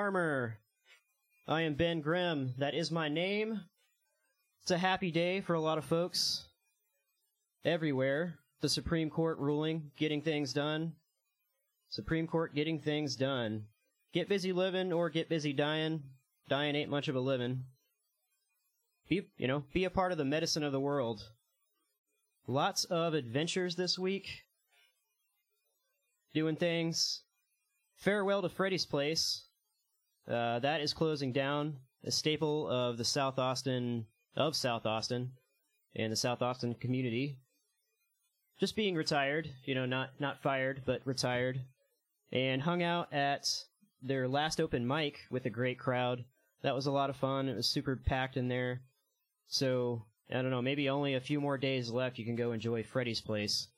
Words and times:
Farmer. 0.00 0.56
I 1.46 1.60
am 1.60 1.74
Ben 1.74 2.00
Grimm. 2.00 2.54
That 2.56 2.74
is 2.74 2.90
my 2.90 3.10
name. 3.10 3.60
It's 4.62 4.70
a 4.70 4.78
happy 4.78 5.10
day 5.10 5.42
for 5.42 5.52
a 5.52 5.60
lot 5.60 5.76
of 5.76 5.84
folks 5.84 6.46
everywhere. 7.66 8.38
The 8.62 8.70
Supreme 8.70 9.10
Court 9.10 9.38
ruling, 9.38 9.90
getting 9.98 10.22
things 10.22 10.54
done. 10.54 10.94
Supreme 11.90 12.26
Court 12.26 12.54
getting 12.54 12.80
things 12.80 13.14
done. 13.14 13.66
Get 14.14 14.26
busy 14.26 14.54
living 14.54 14.90
or 14.90 15.10
get 15.10 15.28
busy 15.28 15.52
dying. 15.52 16.02
Dying 16.48 16.76
ain't 16.76 16.88
much 16.88 17.08
of 17.08 17.14
a 17.14 17.20
living. 17.20 17.64
Be, 19.06 19.28
you 19.36 19.48
know, 19.48 19.64
be 19.74 19.84
a 19.84 19.90
part 19.90 20.12
of 20.12 20.18
the 20.18 20.24
medicine 20.24 20.64
of 20.64 20.72
the 20.72 20.80
world. 20.80 21.28
Lots 22.46 22.84
of 22.84 23.12
adventures 23.12 23.76
this 23.76 23.98
week. 23.98 24.44
Doing 26.32 26.56
things. 26.56 27.20
Farewell 27.98 28.40
to 28.40 28.48
Freddy's 28.48 28.86
Place. 28.86 29.44
Uh, 30.30 30.60
that 30.60 30.80
is 30.80 30.94
closing 30.94 31.32
down. 31.32 31.76
A 32.04 32.10
staple 32.10 32.68
of 32.68 32.96
the 32.96 33.04
South 33.04 33.38
Austin, 33.38 34.06
of 34.36 34.54
South 34.54 34.86
Austin, 34.86 35.32
and 35.96 36.12
the 36.12 36.16
South 36.16 36.40
Austin 36.40 36.74
community. 36.74 37.38
Just 38.58 38.76
being 38.76 38.94
retired, 38.94 39.50
you 39.64 39.74
know, 39.74 39.86
not, 39.86 40.10
not 40.20 40.42
fired, 40.42 40.82
but 40.86 41.00
retired. 41.04 41.60
And 42.32 42.62
hung 42.62 42.82
out 42.82 43.12
at 43.12 43.48
their 44.02 44.28
last 44.28 44.60
open 44.60 44.86
mic 44.86 45.18
with 45.30 45.46
a 45.46 45.50
great 45.50 45.78
crowd. 45.78 46.24
That 46.62 46.74
was 46.74 46.86
a 46.86 46.92
lot 46.92 47.10
of 47.10 47.16
fun. 47.16 47.48
It 47.48 47.56
was 47.56 47.68
super 47.68 47.96
packed 47.96 48.36
in 48.36 48.48
there. 48.48 48.82
So, 49.48 50.04
I 50.30 50.34
don't 50.34 50.50
know, 50.50 50.62
maybe 50.62 50.88
only 50.88 51.14
a 51.14 51.20
few 51.20 51.40
more 51.40 51.58
days 51.58 51.90
left. 51.90 52.18
You 52.18 52.24
can 52.24 52.36
go 52.36 52.52
enjoy 52.52 52.84
Freddy's 52.84 53.20
Place. 53.20 53.68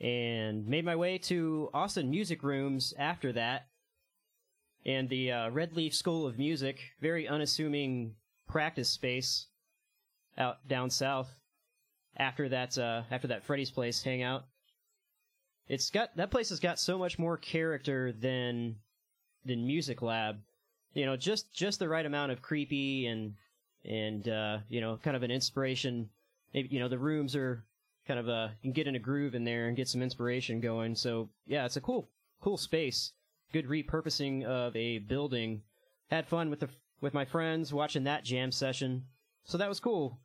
And 0.00 0.66
made 0.66 0.84
my 0.84 0.96
way 0.96 1.18
to 1.18 1.70
Austin 1.72 2.10
Music 2.10 2.42
Rooms 2.42 2.92
after 2.98 3.32
that. 3.34 3.68
And 4.84 5.08
the 5.08 5.30
uh, 5.30 5.50
Red 5.50 5.76
Leaf 5.76 5.94
School 5.94 6.26
of 6.26 6.38
Music, 6.38 6.80
very 7.00 7.28
unassuming 7.28 8.14
practice 8.48 8.88
space 8.88 9.46
out 10.36 10.66
down 10.66 10.90
south. 10.90 11.28
After 12.16 12.48
that, 12.50 12.76
uh, 12.76 13.02
after 13.10 13.28
that 13.28 13.44
Freddy's 13.44 13.70
Place 13.70 14.02
hangout, 14.02 14.44
it's 15.68 15.90
got 15.90 16.14
that 16.16 16.30
place 16.30 16.50
has 16.50 16.60
got 16.60 16.78
so 16.78 16.98
much 16.98 17.18
more 17.18 17.36
character 17.36 18.12
than 18.12 18.76
than 19.44 19.66
Music 19.66 20.02
Lab. 20.02 20.38
You 20.94 21.06
know, 21.06 21.16
just 21.16 21.52
just 21.52 21.78
the 21.78 21.88
right 21.88 22.04
amount 22.04 22.32
of 22.32 22.42
creepy 22.42 23.06
and 23.06 23.34
and 23.84 24.28
uh, 24.28 24.58
you 24.68 24.80
know, 24.80 24.98
kind 25.02 25.16
of 25.16 25.22
an 25.22 25.30
inspiration. 25.30 26.10
Maybe 26.52 26.68
you 26.70 26.80
know 26.80 26.88
the 26.88 26.98
rooms 26.98 27.34
are 27.34 27.64
kind 28.06 28.20
of 28.20 28.28
uh, 28.28 28.48
you 28.60 28.68
can 28.68 28.72
get 28.72 28.86
in 28.86 28.96
a 28.96 28.98
groove 28.98 29.34
in 29.34 29.44
there 29.44 29.68
and 29.68 29.76
get 29.76 29.88
some 29.88 30.02
inspiration 30.02 30.60
going. 30.60 30.94
So 30.94 31.30
yeah, 31.46 31.64
it's 31.64 31.76
a 31.76 31.80
cool 31.80 32.08
cool 32.40 32.56
space. 32.56 33.12
Good 33.52 33.66
repurposing 33.66 34.44
of 34.44 34.74
a 34.76 34.98
building. 34.98 35.62
Had 36.10 36.26
fun 36.26 36.50
with 36.50 36.60
the 36.60 36.68
with 37.00 37.14
my 37.14 37.24
friends 37.24 37.72
watching 37.72 38.04
that 38.04 38.24
jam 38.24 38.52
session. 38.52 39.04
So 39.44 39.58
that 39.58 39.68
was 39.68 39.80
cool. 39.80 40.20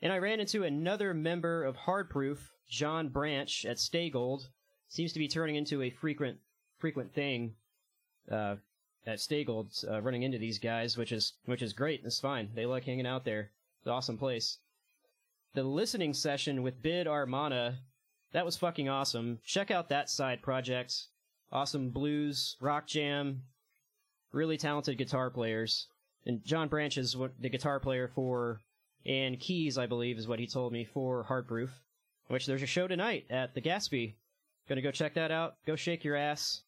And 0.00 0.12
I 0.12 0.18
ran 0.18 0.40
into 0.40 0.64
another 0.64 1.14
member 1.14 1.62
of 1.62 1.76
Hard 1.76 2.10
Proof, 2.10 2.52
John 2.68 3.08
Branch 3.08 3.64
at 3.64 3.78
Stay 3.78 4.10
Gold. 4.10 4.48
Seems 4.88 5.12
to 5.12 5.18
be 5.18 5.28
turning 5.28 5.56
into 5.56 5.82
a 5.82 5.90
frequent 5.90 6.38
frequent 6.78 7.14
thing. 7.14 7.54
Uh, 8.30 8.56
at 9.06 9.20
Stay 9.20 9.44
Gold, 9.44 9.72
uh, 9.90 10.00
running 10.00 10.22
into 10.22 10.38
these 10.38 10.58
guys, 10.58 10.96
which 10.96 11.12
is 11.12 11.34
which 11.44 11.62
is 11.62 11.72
great. 11.72 12.02
It's 12.04 12.20
fine. 12.20 12.50
They 12.54 12.66
like 12.66 12.84
hanging 12.84 13.06
out 13.06 13.24
there. 13.24 13.50
It's 13.78 13.86
an 13.86 13.92
awesome 13.92 14.18
place. 14.18 14.58
The 15.54 15.62
listening 15.62 16.14
session 16.14 16.62
with 16.62 16.82
Bid 16.82 17.06
Armana, 17.06 17.78
that 18.32 18.44
was 18.44 18.56
fucking 18.56 18.88
awesome. 18.88 19.40
Check 19.44 19.70
out 19.70 19.88
that 19.88 20.08
side 20.08 20.40
project. 20.40 21.08
Awesome 21.52 21.90
blues, 21.90 22.56
rock 22.60 22.86
jam, 22.86 23.42
really 24.32 24.56
talented 24.56 24.98
guitar 24.98 25.30
players. 25.30 25.86
And 26.24 26.44
John 26.44 26.68
Branch 26.68 26.96
is 26.96 27.16
what 27.16 27.32
the 27.40 27.48
guitar 27.48 27.78
player 27.78 28.08
for, 28.08 28.60
and 29.04 29.38
keys, 29.38 29.76
I 29.76 29.86
believe, 29.86 30.18
is 30.18 30.28
what 30.28 30.38
he 30.38 30.46
told 30.46 30.72
me 30.72 30.84
for 30.84 31.24
Hard 31.24 31.46
Proof. 31.46 31.70
Which 32.28 32.46
there's 32.46 32.62
a 32.62 32.66
show 32.66 32.88
tonight 32.88 33.26
at 33.28 33.54
the 33.54 33.60
Gatsby. 33.60 34.14
Gonna 34.68 34.80
go 34.80 34.90
check 34.90 35.14
that 35.14 35.30
out. 35.30 35.56
Go 35.66 35.76
shake 35.76 36.04
your 36.04 36.16
ass. 36.16 36.62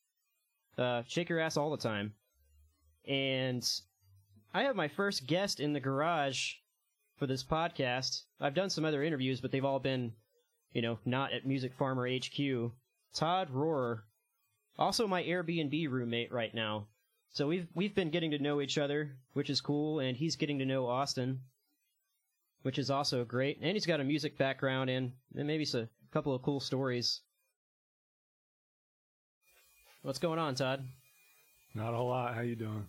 Uh, 0.77 1.03
shake 1.09 1.28
your 1.28 1.41
ass 1.41 1.56
all 1.56 1.71
the 1.71 1.77
time 1.77 2.12
and 3.06 3.69
I 4.53 4.62
have 4.62 4.77
my 4.77 4.89
first 4.89 5.27
guest 5.27 5.61
in 5.61 5.72
the 5.72 5.81
garage 5.81 6.55
for 7.19 7.27
this 7.27 7.45
podcast. 7.45 8.22
I've 8.41 8.55
done 8.55 8.71
some 8.71 8.84
other 8.84 9.03
interviews, 9.03 9.41
but 9.41 9.53
they've 9.53 9.65
all 9.65 9.78
been, 9.78 10.12
you 10.72 10.83
know, 10.83 10.99
not 11.05 11.33
at 11.33 11.47
Music 11.47 11.72
Farmer 11.75 12.09
HQ. 12.09 12.72
Todd 13.12 13.49
Rohrer, 13.53 14.01
also 14.78 15.06
my 15.06 15.22
Airbnb 15.22 15.90
roommate 15.90 16.32
right 16.32 16.54
now. 16.54 16.86
So 17.32 17.48
we've 17.48 17.66
we've 17.74 17.94
been 17.94 18.10
getting 18.10 18.30
to 18.30 18.38
know 18.38 18.60
each 18.60 18.78
other, 18.78 19.16
which 19.32 19.50
is 19.50 19.60
cool, 19.60 19.98
and 19.98 20.16
he's 20.16 20.36
getting 20.36 20.58
to 20.60 20.64
know 20.64 20.86
Austin, 20.86 21.40
which 22.62 22.78
is 22.78 22.90
also 22.90 23.24
great. 23.24 23.58
And 23.60 23.72
he's 23.72 23.86
got 23.86 24.00
a 24.00 24.04
music 24.04 24.38
background 24.38 24.88
and, 24.90 25.12
and 25.36 25.46
maybe 25.46 25.66
a 25.74 25.88
couple 26.12 26.34
of 26.34 26.42
cool 26.42 26.60
stories. 26.60 27.20
What's 30.02 30.18
going 30.18 30.38
on, 30.38 30.54
Todd? 30.54 30.84
Not 31.74 31.94
a 31.94 31.96
whole 31.96 32.08
lot. 32.08 32.34
How 32.34 32.42
you 32.42 32.54
doing? 32.54 32.86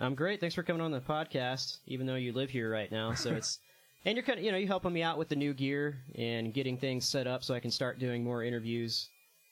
I'm 0.00 0.14
great. 0.14 0.40
Thanks 0.40 0.54
for 0.54 0.62
coming 0.62 0.80
on 0.80 0.90
the 0.90 1.00
podcast, 1.00 1.78
even 1.86 2.06
though 2.06 2.14
you 2.16 2.32
live 2.32 2.50
here 2.50 2.70
right 2.70 2.90
now. 2.90 3.14
So 3.14 3.30
it's 3.30 3.58
and 4.04 4.16
you're 4.16 4.24
kind 4.24 4.38
of 4.38 4.44
you 4.44 4.50
know 4.50 4.58
you 4.58 4.66
helping 4.66 4.92
me 4.92 5.02
out 5.02 5.18
with 5.18 5.28
the 5.28 5.36
new 5.36 5.54
gear 5.54 5.98
and 6.16 6.52
getting 6.52 6.76
things 6.76 7.06
set 7.06 7.26
up 7.26 7.44
so 7.44 7.54
I 7.54 7.60
can 7.60 7.70
start 7.70 7.98
doing 8.00 8.24
more 8.24 8.42
interviews 8.42 9.08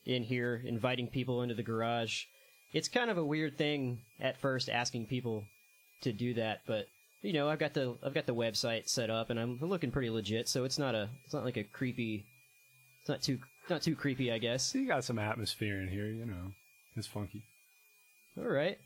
in 0.09 0.23
here, 0.23 0.61
inviting 0.65 1.07
people 1.07 1.43
into 1.43 1.55
the 1.55 1.63
garage. 1.63 2.25
It's 2.73 2.89
kind 2.89 3.11
of 3.11 3.19
a 3.19 3.25
weird 3.25 3.57
thing 3.57 4.01
at 4.21 4.41
first 4.41 4.69
asking 4.69 5.07
people 5.07 5.45
to 6.01 6.13
do 6.13 6.35
that, 6.35 6.63
but 6.67 6.87
you 7.23 7.33
know 7.33 7.49
I've 7.49 7.59
got 7.59 7.75
the 7.75 7.97
I've 8.03 8.15
got 8.15 8.27
the 8.27 8.35
website 8.35 8.89
set 8.89 9.11
up 9.11 9.31
and 9.31 9.39
I'm 9.39 9.59
looking 9.61 9.91
pretty 9.91 10.11
legit, 10.11 10.49
so 10.49 10.65
it's 10.65 10.79
not 10.79 10.95
a 10.95 11.09
it's 11.25 11.35
not 11.35 11.45
like 11.45 11.57
a 11.57 11.65
creepy. 11.65 12.25
It's 13.01 13.09
not 13.09 13.23
too 13.23 13.39
not 13.69 13.83
too 13.83 13.95
creepy, 13.95 14.33
I 14.33 14.39
guess. 14.39 14.75
You 14.75 14.87
got 14.87 15.05
some 15.05 15.19
atmosphere 15.19 15.81
in 15.81 15.89
here, 15.89 16.07
you 16.07 16.25
know. 16.25 16.53
It's 16.97 17.07
funky. 17.07 17.43
All 18.39 18.49
right. 18.49 18.79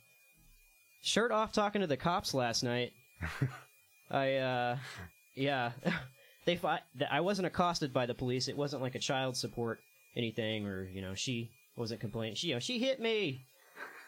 Shirt 1.02 1.30
off 1.30 1.52
talking 1.52 1.80
to 1.80 1.86
the 1.86 1.96
cops 1.96 2.34
last 2.34 2.62
night. 2.62 2.92
I, 4.10 4.34
uh, 4.36 4.76
yeah. 5.34 5.72
they 6.44 6.56
fought. 6.56 6.82
I 7.10 7.20
wasn't 7.20 7.46
accosted 7.46 7.92
by 7.92 8.06
the 8.06 8.14
police. 8.14 8.48
It 8.48 8.56
wasn't 8.56 8.82
like 8.82 8.94
a 8.94 9.00
child 9.00 9.36
support 9.36 9.80
anything 10.16 10.66
or, 10.66 10.84
you 10.84 11.00
know, 11.00 11.14
she 11.14 11.50
wasn't 11.76 12.00
complaining. 12.00 12.34
She, 12.34 12.48
you 12.48 12.54
know, 12.54 12.60
she 12.60 12.78
hit 12.78 13.00
me. 13.00 13.44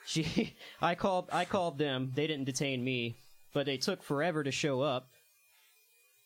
She, 0.07 0.55
I 0.83 0.95
called, 0.95 1.29
I 1.33 1.45
called 1.45 1.79
them. 1.79 2.13
They 2.15 2.27
didn't 2.27 2.45
detain 2.45 2.85
me, 2.85 3.17
but 3.53 3.67
they 3.67 3.77
took 3.77 4.03
forever 4.03 4.43
to 4.45 4.51
show 4.51 4.81
up. 4.81 5.09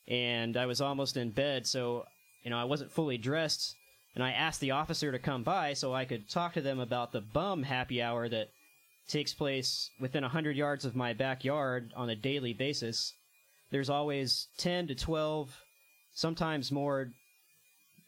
And 0.07 0.57
I 0.57 0.67
was 0.67 0.81
almost 0.81 1.17
in 1.17 1.31
bed, 1.31 1.67
so, 1.67 2.07
you 2.43 2.51
know, 2.51 2.59
I 2.59 2.65
wasn't 2.65 2.91
fully 2.91 3.19
dressed. 3.19 3.77
And 4.15 4.25
I 4.25 4.33
asked 4.33 4.61
the 4.61 4.71
officer 4.71 5.13
to 5.13 5.19
come 5.19 5.45
by 5.45 5.75
so 5.75 5.95
I 5.95 6.07
could 6.07 6.29
talk 6.29 6.55
to 6.55 6.63
them 6.63 6.81
about 6.81 7.13
the 7.13 7.21
bum 7.21 7.63
happy 7.63 8.03
hour 8.03 8.29
that 8.29 8.49
takes 9.07 9.33
place 9.33 9.91
within 10.01 10.23
100 10.23 10.57
yards 10.57 10.85
of 10.85 10.97
my 10.97 11.13
backyard 11.13 11.93
on 11.95 12.11
a 12.11 12.17
daily 12.17 12.53
basis. 12.53 13.13
There's 13.71 13.91
always 13.91 14.49
10 14.59 14.89
to 14.89 14.95
12, 14.95 15.57
sometimes 16.15 16.73
more, 16.73 17.11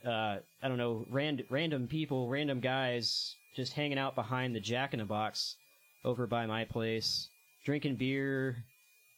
uh, 0.06 0.38
I 0.62 0.68
don't 0.68 0.78
know, 0.78 1.04
rand- 1.10 1.44
random 1.50 1.86
people, 1.86 2.28
random 2.28 2.60
guys 2.60 3.34
just 3.54 3.72
hanging 3.72 3.98
out 3.98 4.14
behind 4.14 4.54
the 4.54 4.60
Jack 4.60 4.92
in 4.92 5.00
the 5.00 5.04
Box 5.04 5.56
over 6.04 6.26
by 6.26 6.46
my 6.46 6.64
place, 6.64 7.28
drinking 7.64 7.96
beer, 7.96 8.56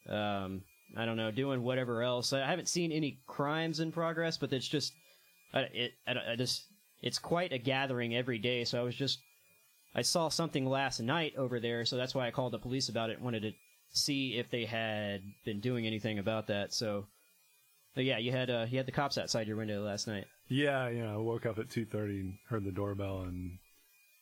um, 0.09 0.61
I 0.97 1.05
don't 1.05 1.17
know, 1.17 1.31
doing 1.31 1.63
whatever 1.63 2.01
else. 2.01 2.33
I 2.33 2.45
haven't 2.45 2.67
seen 2.67 2.91
any 2.91 3.19
crimes 3.27 3.79
in 3.79 3.91
progress, 3.91 4.37
but 4.37 4.51
it's 4.51 4.67
just, 4.67 4.93
I, 5.53 5.59
it, 5.61 5.91
I, 6.07 6.31
I 6.31 6.35
just, 6.35 6.63
it's 7.01 7.19
quite 7.19 7.53
a 7.53 7.57
gathering 7.57 8.15
every 8.15 8.37
day. 8.37 8.63
So 8.63 8.79
I 8.79 8.83
was 8.83 8.95
just 8.95 9.19
I 9.95 10.01
saw 10.01 10.29
something 10.29 10.65
last 10.65 10.99
night 10.99 11.35
over 11.37 11.59
there, 11.59 11.85
so 11.85 11.97
that's 11.97 12.15
why 12.15 12.27
I 12.27 12.31
called 12.31 12.53
the 12.53 12.59
police 12.59 12.89
about 12.89 13.09
it. 13.09 13.21
Wanted 13.21 13.43
to 13.43 13.51
see 13.91 14.37
if 14.37 14.49
they 14.49 14.65
had 14.65 15.21
been 15.45 15.59
doing 15.59 15.85
anything 15.85 16.17
about 16.17 16.47
that. 16.47 16.73
So, 16.73 17.05
yeah, 17.95 18.17
you 18.17 18.31
had 18.31 18.49
uh, 18.49 18.65
you 18.69 18.77
had 18.77 18.87
the 18.87 18.91
cops 18.91 19.17
outside 19.17 19.47
your 19.47 19.57
window 19.57 19.83
last 19.83 20.07
night. 20.07 20.25
Yeah, 20.47 20.89
you 20.89 21.03
know, 21.03 21.13
I 21.13 21.17
woke 21.17 21.45
up 21.45 21.57
at 21.57 21.69
two 21.69 21.85
thirty 21.85 22.19
and 22.19 22.37
heard 22.49 22.63
the 22.63 22.71
doorbell 22.71 23.21
and 23.21 23.57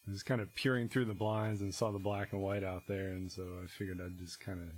was 0.08 0.24
kind 0.24 0.42
of 0.42 0.54
peering 0.56 0.90
through 0.90 1.06
the 1.06 1.14
blinds 1.14 1.62
and 1.62 1.74
saw 1.74 1.92
the 1.92 2.00
black 2.00 2.34
and 2.34 2.42
white 2.42 2.64
out 2.64 2.84
there, 2.88 3.10
and 3.10 3.32
so 3.32 3.44
I 3.64 3.68
figured 3.68 4.00
I'd 4.04 4.18
just 4.18 4.40
kind 4.40 4.60
of 4.60 4.70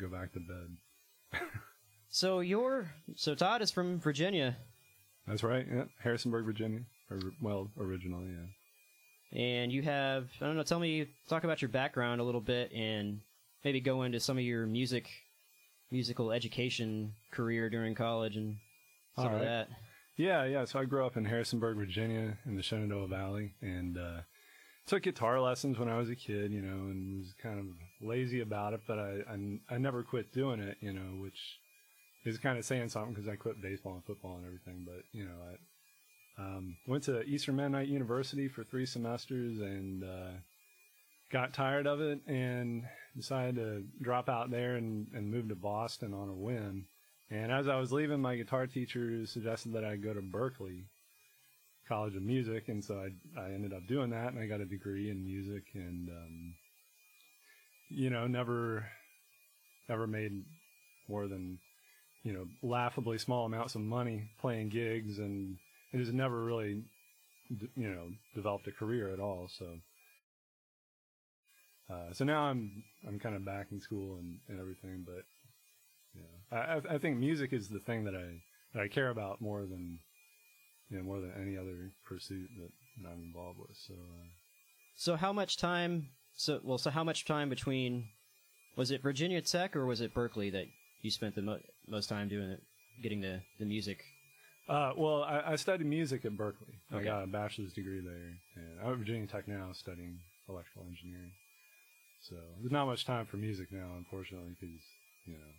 go 0.00 0.08
back 0.08 0.32
to 0.32 0.40
bed. 0.40 1.40
so 2.08 2.40
you're 2.40 2.90
so 3.16 3.34
Todd 3.34 3.62
is 3.62 3.70
from 3.70 3.98
Virginia. 3.98 4.56
That's 5.26 5.42
right. 5.42 5.66
Yeah, 5.70 5.84
Harrisonburg, 6.02 6.44
Virginia. 6.44 6.80
Or, 7.10 7.20
well, 7.40 7.70
originally, 7.78 8.30
yeah 8.30 8.46
and 9.32 9.72
you 9.72 9.82
have 9.82 10.28
I 10.40 10.46
don't 10.46 10.56
know. 10.56 10.62
Tell 10.62 10.80
me, 10.80 11.06
talk 11.28 11.44
about 11.44 11.62
your 11.62 11.70
background 11.70 12.20
a 12.20 12.24
little 12.24 12.40
bit, 12.40 12.72
and 12.72 13.20
maybe 13.64 13.80
go 13.80 14.02
into 14.02 14.20
some 14.20 14.36
of 14.36 14.44
your 14.44 14.66
music, 14.66 15.08
musical 15.90 16.32
education 16.32 17.14
career 17.30 17.70
during 17.70 17.94
college 17.94 18.36
and 18.36 18.56
some 19.16 19.26
right. 19.26 19.34
of 19.34 19.40
that. 19.40 19.68
Yeah, 20.16 20.44
yeah. 20.44 20.64
So 20.64 20.78
I 20.78 20.84
grew 20.84 21.06
up 21.06 21.16
in 21.16 21.24
Harrisonburg, 21.24 21.76
Virginia, 21.76 22.36
in 22.44 22.56
the 22.56 22.62
Shenandoah 22.62 23.08
Valley, 23.08 23.54
and 23.62 23.96
uh, 23.96 24.20
took 24.86 25.04
guitar 25.04 25.40
lessons 25.40 25.78
when 25.78 25.88
I 25.88 25.96
was 25.98 26.10
a 26.10 26.16
kid, 26.16 26.52
you 26.52 26.60
know, 26.60 26.90
and 26.90 27.18
was 27.18 27.34
kind 27.42 27.58
of 27.58 27.66
lazy 28.06 28.40
about 28.40 28.74
it, 28.74 28.80
but 28.86 28.98
I, 28.98 29.20
I, 29.30 29.74
I 29.74 29.78
never 29.78 30.02
quit 30.02 30.32
doing 30.32 30.60
it, 30.60 30.76
you 30.80 30.92
know, 30.92 31.20
which 31.22 31.58
is 32.24 32.38
kind 32.38 32.58
of 32.58 32.64
saying 32.64 32.88
something 32.88 33.14
because 33.14 33.28
I 33.28 33.36
quit 33.36 33.62
baseball 33.62 33.94
and 33.94 34.04
football 34.04 34.36
and 34.36 34.46
everything. 34.46 34.84
But, 34.86 35.02
you 35.12 35.24
know, 35.24 35.34
I 36.38 36.42
um, 36.42 36.76
went 36.86 37.04
to 37.04 37.22
Eastern 37.22 37.56
Mennonite 37.56 37.88
University 37.88 38.48
for 38.48 38.64
three 38.64 38.86
semesters 38.86 39.60
and 39.60 40.04
uh, 40.04 40.32
got 41.32 41.54
tired 41.54 41.86
of 41.86 42.00
it 42.00 42.20
and 42.26 42.84
decided 43.16 43.56
to 43.56 43.84
drop 44.02 44.28
out 44.28 44.50
there 44.50 44.76
and, 44.76 45.08
and 45.14 45.30
move 45.30 45.48
to 45.48 45.54
Boston 45.54 46.12
on 46.12 46.28
a 46.28 46.34
whim. 46.34 46.86
And 47.32 47.50
as 47.50 47.66
I 47.66 47.76
was 47.76 47.92
leaving, 47.92 48.20
my 48.20 48.36
guitar 48.36 48.66
teacher 48.66 49.24
suggested 49.24 49.72
that 49.72 49.86
I 49.86 49.96
go 49.96 50.12
to 50.12 50.20
Berklee 50.20 50.84
College 51.88 52.14
of 52.14 52.22
Music, 52.22 52.68
and 52.68 52.84
so 52.84 52.94
I 52.96 53.40
I 53.40 53.52
ended 53.52 53.72
up 53.72 53.86
doing 53.88 54.10
that, 54.10 54.34
and 54.34 54.38
I 54.38 54.46
got 54.46 54.60
a 54.60 54.66
degree 54.66 55.08
in 55.08 55.24
music, 55.24 55.62
and 55.72 56.10
um, 56.10 56.54
you 57.88 58.10
know, 58.10 58.26
never 58.26 58.86
never 59.88 60.06
made 60.06 60.44
more 61.08 61.26
than 61.26 61.58
you 62.22 62.34
know 62.34 62.44
laughably 62.62 63.16
small 63.16 63.46
amounts 63.46 63.76
of 63.76 63.80
money 63.80 64.28
playing 64.38 64.68
gigs, 64.68 65.18
and 65.18 65.56
it 65.94 65.98
has 66.00 66.12
never 66.12 66.44
really 66.44 66.84
you 67.48 67.88
know 67.88 68.08
developed 68.34 68.68
a 68.68 68.72
career 68.72 69.08
at 69.08 69.20
all. 69.20 69.48
So. 69.58 69.66
Uh, 71.90 72.12
so 72.12 72.24
now 72.24 72.42
I'm 72.42 72.84
I'm 73.06 73.18
kind 73.18 73.34
of 73.34 73.44
back 73.44 73.66
in 73.70 73.80
school 73.80 74.16
and, 74.16 74.38
and 74.48 74.60
everything, 74.60 75.04
but 75.04 75.24
I 76.52 76.80
I 76.94 76.98
think 76.98 77.18
music 77.18 77.52
is 77.52 77.68
the 77.68 77.80
thing 77.80 78.04
that 78.04 78.14
I 78.14 78.40
that 78.74 78.82
I 78.82 78.88
care 78.88 79.10
about 79.10 79.40
more 79.40 79.62
than 79.62 79.98
you 80.90 80.98
know 80.98 81.04
more 81.04 81.20
than 81.20 81.32
any 81.40 81.56
other 81.56 81.90
pursuit 82.04 82.48
that, 82.58 82.70
that 83.02 83.08
I'm 83.08 83.22
involved 83.22 83.58
with. 83.58 83.76
So 83.76 83.94
uh, 83.94 84.24
So 84.96 85.16
how 85.16 85.32
much 85.32 85.56
time? 85.56 86.08
So 86.34 86.60
well, 86.62 86.78
so 86.78 86.90
how 86.90 87.04
much 87.04 87.24
time 87.24 87.48
between? 87.48 88.08
Was 88.76 88.90
it 88.90 89.02
Virginia 89.02 89.42
Tech 89.42 89.76
or 89.76 89.84
was 89.84 90.00
it 90.00 90.14
Berklee 90.14 90.50
that 90.52 90.64
you 91.02 91.10
spent 91.10 91.34
the 91.34 91.42
mo- 91.42 91.60
most 91.86 92.08
time 92.08 92.28
doing 92.28 92.48
it, 92.50 92.62
getting 93.02 93.20
the 93.20 93.42
the 93.58 93.66
music? 93.66 93.98
uh, 94.68 94.92
well, 94.96 95.24
I, 95.24 95.52
I 95.52 95.56
studied 95.56 95.86
music 95.86 96.24
at 96.24 96.32
Berklee. 96.32 96.78
I 96.90 96.96
Okay. 96.96 97.04
got 97.04 97.24
a 97.24 97.26
bachelor's 97.26 97.72
degree 97.74 98.00
there, 98.00 98.32
and 98.56 98.80
I'm 98.80 98.92
at 98.92 98.98
Virginia 98.98 99.26
Tech 99.26 99.46
now 99.48 99.72
studying 99.72 100.18
electrical 100.48 100.84
engineering. 100.88 101.32
So 102.22 102.36
there's 102.60 102.72
not 102.72 102.86
much 102.86 103.04
time 103.04 103.26
for 103.26 103.36
music 103.36 103.68
now, 103.72 103.88
unfortunately, 103.98 104.54
because 104.58 104.80
you 105.26 105.34
know 105.34 105.50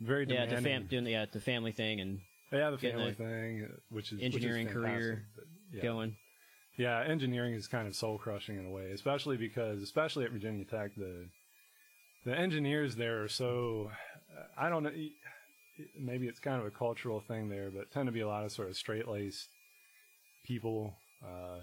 very 0.00 0.26
Yeah, 0.28 0.46
the 0.46 0.60
fam 0.60 0.86
doing 0.86 1.04
the, 1.04 1.12
yeah, 1.12 1.26
the 1.30 1.40
family 1.40 1.72
thing 1.72 2.00
and 2.00 2.20
yeah, 2.52 2.70
the 2.70 2.78
family 2.78 3.12
thing, 3.12 3.68
which 3.90 4.12
is 4.12 4.20
engineering 4.22 4.66
which 4.66 4.74
is 4.74 4.80
career 4.80 5.24
yeah. 5.72 5.82
going. 5.82 6.16
Yeah, 6.78 7.02
engineering 7.04 7.54
is 7.54 7.66
kind 7.66 7.88
of 7.88 7.94
soul 7.96 8.18
crushing 8.18 8.56
in 8.56 8.64
a 8.64 8.70
way, 8.70 8.92
especially 8.92 9.36
because, 9.36 9.82
especially 9.82 10.24
at 10.24 10.30
Virginia 10.30 10.64
Tech, 10.64 10.94
the 10.96 11.26
the 12.24 12.36
engineers 12.36 12.96
there 12.96 13.24
are 13.24 13.28
so. 13.28 13.90
I 14.56 14.68
don't 14.68 14.84
know. 14.84 14.92
Maybe 15.98 16.26
it's 16.26 16.40
kind 16.40 16.60
of 16.60 16.66
a 16.66 16.70
cultural 16.70 17.20
thing 17.20 17.48
there, 17.48 17.70
but 17.70 17.90
tend 17.92 18.06
to 18.06 18.12
be 18.12 18.20
a 18.20 18.28
lot 18.28 18.44
of 18.44 18.52
sort 18.52 18.68
of 18.68 18.76
straight 18.76 19.08
laced 19.08 19.48
people 20.44 20.94
uh, 21.24 21.58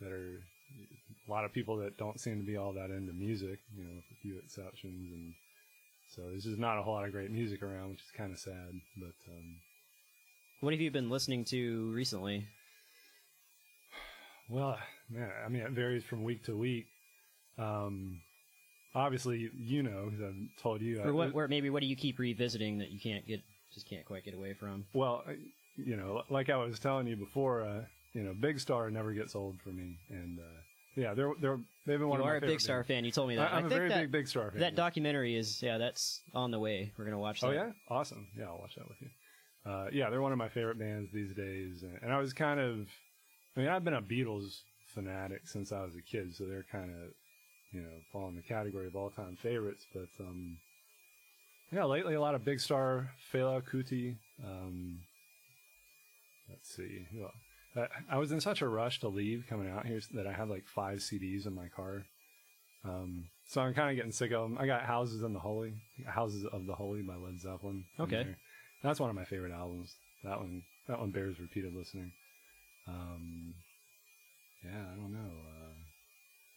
that 0.00 0.10
are 0.10 0.38
a 1.28 1.30
lot 1.30 1.44
of 1.44 1.52
people 1.52 1.76
that 1.78 1.96
don't 1.96 2.20
seem 2.20 2.38
to 2.38 2.46
be 2.46 2.56
all 2.56 2.72
that 2.72 2.90
into 2.90 3.12
music. 3.12 3.58
You 3.76 3.84
know, 3.84 3.94
with 3.96 4.04
a 4.10 4.20
few 4.22 4.38
exceptions, 4.38 5.12
and 5.12 5.34
so 6.14 6.22
there's 6.22 6.44
just 6.44 6.58
not 6.58 6.78
a 6.78 6.82
whole 6.82 6.94
lot 6.94 7.04
of 7.04 7.12
great 7.12 7.30
music 7.30 7.62
around, 7.62 7.90
which 7.90 8.00
is 8.00 8.10
kind 8.16 8.32
of 8.32 8.38
sad. 8.38 8.80
But 8.96 9.14
um, 9.32 9.56
What 10.60 10.72
have 10.72 10.80
you 10.80 10.90
been 10.90 11.10
listening 11.10 11.44
to 11.46 11.90
recently? 11.92 12.46
Well, 14.48 14.78
man, 15.10 15.30
I 15.44 15.48
mean, 15.48 15.62
it 15.62 15.70
varies 15.70 16.04
from 16.04 16.22
week 16.22 16.44
to 16.44 16.56
week. 16.56 16.86
Um, 17.58 18.20
obviously, 18.94 19.50
you 19.56 19.82
know, 19.82 20.10
because 20.10 20.24
I've 20.24 20.62
told 20.62 20.82
you. 20.82 21.00
Or 21.02 21.12
what? 21.12 21.50
Maybe 21.50 21.70
what 21.70 21.80
do 21.80 21.86
you 21.86 21.96
keep 21.96 22.18
revisiting 22.18 22.78
that 22.78 22.90
you 22.90 23.00
can't 23.00 23.26
get 23.26 23.40
just 23.72 23.88
can't 23.88 24.04
quite 24.04 24.24
get 24.24 24.34
away 24.34 24.54
from? 24.54 24.84
Well, 24.92 25.24
you 25.76 25.96
know, 25.96 26.22
like 26.30 26.50
I 26.50 26.56
was 26.56 26.78
telling 26.78 27.06
you 27.06 27.16
before, 27.16 27.62
uh, 27.62 27.84
you 28.12 28.22
know, 28.22 28.34
Big 28.34 28.60
Star 28.60 28.90
never 28.90 29.12
gets 29.12 29.34
old 29.34 29.60
for 29.62 29.70
me, 29.70 29.96
and 30.10 30.38
uh, 30.38 30.60
yeah, 30.96 31.14
they're 31.14 31.32
they're 31.40 31.58
they've 31.86 31.98
been 31.98 32.08
one 32.08 32.18
you 32.20 32.24
of 32.24 32.26
my 32.28 32.32
are 32.34 32.36
a 32.36 32.40
Big 32.40 32.60
Star 32.60 32.78
bands. 32.78 32.88
fan. 32.88 33.04
You 33.04 33.10
told 33.10 33.28
me 33.28 33.36
that. 33.36 33.52
I, 33.52 33.56
I'm 33.56 33.64
I 33.64 33.66
a 33.66 33.70
very 33.70 33.88
that, 33.88 34.00
big 34.02 34.10
Big 34.12 34.28
Star 34.28 34.50
fan. 34.50 34.60
that 34.60 34.74
documentary 34.74 35.36
is 35.36 35.62
yeah, 35.62 35.78
that's 35.78 36.22
on 36.34 36.50
the 36.50 36.58
way. 36.58 36.92
We're 36.96 37.04
gonna 37.04 37.18
watch 37.18 37.40
that. 37.40 37.48
Oh 37.48 37.52
yeah, 37.52 37.70
awesome. 37.88 38.28
Yeah, 38.36 38.46
I'll 38.46 38.58
watch 38.58 38.74
that 38.76 38.88
with 38.88 38.98
you. 39.00 39.08
Uh, 39.66 39.86
yeah, 39.92 40.10
they're 40.10 40.20
one 40.20 40.32
of 40.32 40.38
my 40.38 40.48
favorite 40.48 40.78
bands 40.78 41.10
these 41.12 41.34
days, 41.34 41.82
and, 41.82 41.98
and 42.02 42.12
I 42.12 42.18
was 42.18 42.34
kind 42.34 42.60
of, 42.60 42.86
I 43.56 43.60
mean, 43.60 43.68
I've 43.68 43.82
been 43.82 43.94
a 43.94 44.02
Beatles 44.02 44.60
fanatic 44.94 45.48
since 45.48 45.72
I 45.72 45.82
was 45.82 45.94
a 45.96 46.02
kid, 46.02 46.34
so 46.34 46.44
they're 46.44 46.66
kind 46.70 46.90
of, 46.90 47.08
you 47.72 47.80
know, 47.80 47.96
fall 48.12 48.28
in 48.28 48.36
the 48.36 48.42
category 48.42 48.86
of 48.86 48.94
all-time 48.94 49.36
favorites. 49.42 49.86
But 49.94 50.10
um, 50.20 50.58
yeah, 51.72 51.84
lately 51.84 52.12
a 52.12 52.20
lot 52.20 52.34
of 52.34 52.44
Big 52.44 52.60
Star, 52.60 53.10
Fela 53.32 53.62
Kuti. 53.62 54.16
Um, 54.44 54.98
let's 56.50 56.68
see. 56.68 57.06
Well, 57.14 57.32
I, 57.76 57.86
I 58.10 58.18
was 58.18 58.32
in 58.32 58.40
such 58.40 58.62
a 58.62 58.68
rush 58.68 59.00
to 59.00 59.08
leave 59.08 59.46
coming 59.48 59.68
out 59.70 59.86
here 59.86 60.00
that 60.12 60.26
I 60.26 60.32
had 60.32 60.48
like 60.48 60.64
five 60.66 60.98
CDs 60.98 61.46
in 61.46 61.54
my 61.54 61.68
car. 61.68 62.04
Um, 62.84 63.24
so 63.48 63.60
I'm 63.62 63.74
kind 63.74 63.90
of 63.90 63.96
getting 63.96 64.12
sick 64.12 64.32
of 64.32 64.42
them. 64.42 64.58
I 64.58 64.66
got 64.66 64.82
Houses 64.82 65.22
in 65.22 65.32
the 65.32 65.40
Holy, 65.40 65.72
Houses 66.06 66.44
of 66.44 66.66
the 66.66 66.74
Holy 66.74 67.02
by 67.02 67.14
Led 67.16 67.40
Zeppelin. 67.40 67.84
Okay. 67.98 68.26
That's 68.82 69.00
one 69.00 69.08
of 69.10 69.16
my 69.16 69.24
favorite 69.24 69.52
albums. 69.52 69.94
That 70.22 70.38
one, 70.38 70.62
that 70.88 70.98
one 71.00 71.10
bears 71.10 71.40
repeated 71.40 71.74
listening. 71.74 72.12
Um, 72.86 73.54
yeah, 74.64 74.82
I 74.92 74.96
don't 74.96 75.12
know. 75.12 75.30
Uh, 75.48 75.72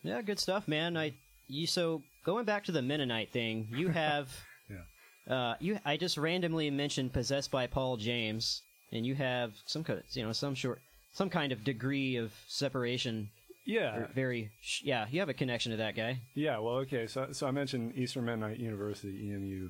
Yeah, 0.03 0.21
good 0.21 0.39
stuff, 0.39 0.67
man. 0.67 0.97
I 0.97 1.13
you 1.47 1.65
so 1.65 2.01
going 2.25 2.43
back 2.45 2.65
to 2.65 2.71
the 2.73 2.81
Mennonite 2.81 3.31
thing, 3.31 3.67
you 3.71 3.87
have 4.03 4.29
Yeah. 4.69 5.33
uh 5.33 5.55
you 5.61 5.79
I 5.85 5.95
just 5.97 6.17
randomly 6.17 6.69
mentioned 6.69 7.13
possessed 7.13 7.51
by 7.51 7.67
Paul 7.67 7.95
James 7.97 8.61
and 8.91 9.05
you 9.05 9.15
have 9.15 9.53
some 9.65 9.85
you 10.11 10.23
know, 10.23 10.33
some 10.33 10.55
short 10.55 10.81
some 11.11 11.29
kind 11.29 11.51
of 11.51 11.63
degree 11.63 12.17
of 12.17 12.33
separation 12.47 13.29
yeah, 13.67 14.07
very 14.15 14.49
yeah, 14.81 15.07
you 15.11 15.19
have 15.19 15.27
a 15.27 15.33
connection 15.33 15.71
to 15.71 15.77
that 15.79 15.93
guy. 15.93 16.21
Yeah, 16.35 16.57
well, 16.59 16.75
okay. 16.75 17.05
So, 17.05 17.27
so 17.33 17.47
I 17.47 17.51
mentioned 17.51 17.95
Eastern 17.97 18.23
Mennonite 18.23 18.59
University, 18.59 19.29
EMU. 19.29 19.69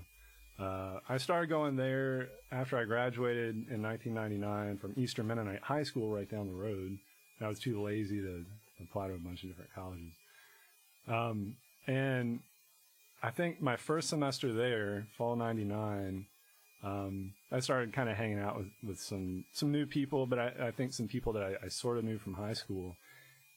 Uh, 0.59 0.99
I 1.09 1.17
started 1.17 1.49
going 1.49 1.75
there 1.75 2.29
after 2.51 2.77
I 2.77 2.83
graduated 2.83 3.55
in 3.71 3.81
1999 3.81 4.77
from 4.77 4.93
Eastern 4.97 5.25
Mennonite 5.25 5.63
High 5.63 5.81
School 5.81 6.13
right 6.13 6.29
down 6.29 6.47
the 6.47 6.53
road. 6.53 6.97
I 7.41 7.47
was 7.47 7.59
too 7.59 7.81
lazy 7.81 8.21
to 8.21 8.45
apply 8.83 9.07
to 9.07 9.15
a 9.15 9.17
bunch 9.17 9.43
of 9.43 9.49
different 9.49 9.73
colleges. 9.73 10.13
Um, 11.07 11.55
and 11.87 12.39
I 13.23 13.31
think 13.31 13.61
my 13.61 13.77
first 13.77 14.09
semester 14.09 14.53
there, 14.53 15.07
fall 15.17 15.35
'99, 15.35 16.27
um, 16.83 17.33
I 17.51 17.59
started 17.59 17.93
kind 17.93 18.09
of 18.09 18.17
hanging 18.17 18.39
out 18.39 18.57
with, 18.57 18.67
with 18.83 18.99
some 18.99 19.45
some 19.51 19.71
new 19.71 19.85
people, 19.85 20.25
but 20.25 20.39
I, 20.39 20.51
I 20.67 20.71
think 20.71 20.93
some 20.93 21.07
people 21.07 21.33
that 21.33 21.43
I, 21.43 21.65
I 21.65 21.67
sort 21.69 21.97
of 21.97 22.03
knew 22.03 22.17
from 22.17 22.35
high 22.35 22.53
school. 22.53 22.95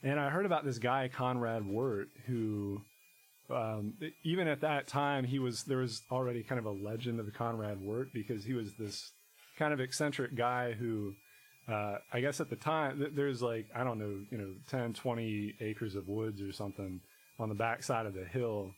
And 0.02 0.18
I 0.18 0.30
heard 0.30 0.46
about 0.46 0.64
this 0.64 0.78
guy 0.78 1.10
Konrad 1.12 1.66
Wert, 1.66 2.08
who 2.26 2.80
um, 3.50 3.94
even 4.24 4.48
at 4.48 4.62
that 4.62 4.86
time 4.86 5.24
he 5.24 5.38
was 5.38 5.64
there 5.64 5.78
was 5.78 6.02
already 6.10 6.42
kind 6.42 6.58
of 6.58 6.64
a 6.64 6.70
legend 6.70 7.20
of 7.20 7.32
Konrad 7.34 7.80
Wert 7.80 8.08
because 8.12 8.44
he 8.44 8.54
was 8.54 8.74
this 8.74 9.12
kind 9.58 9.72
of 9.72 9.80
eccentric 9.80 10.34
guy 10.34 10.72
who 10.72 11.12
uh, 11.68 11.98
I 12.12 12.20
guess 12.20 12.40
at 12.40 12.48
the 12.48 12.56
time 12.56 12.98
th- 12.98 13.12
there's 13.14 13.42
like 13.42 13.66
I 13.74 13.84
don't 13.84 13.98
know 13.98 14.20
you 14.30 14.38
know 14.38 14.54
10 14.68 14.94
20 14.94 15.56
acres 15.60 15.94
of 15.94 16.08
woods 16.08 16.40
or 16.40 16.52
something 16.52 17.00
on 17.38 17.48
the 17.48 17.54
backside 17.54 18.06
of 18.06 18.14
the 18.14 18.24
hill 18.24 18.72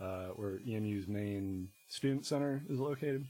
uh, 0.00 0.28
where 0.36 0.60
EMU's 0.66 1.08
main 1.08 1.68
student 1.88 2.24
center 2.24 2.62
is 2.68 2.78
located. 2.78 3.24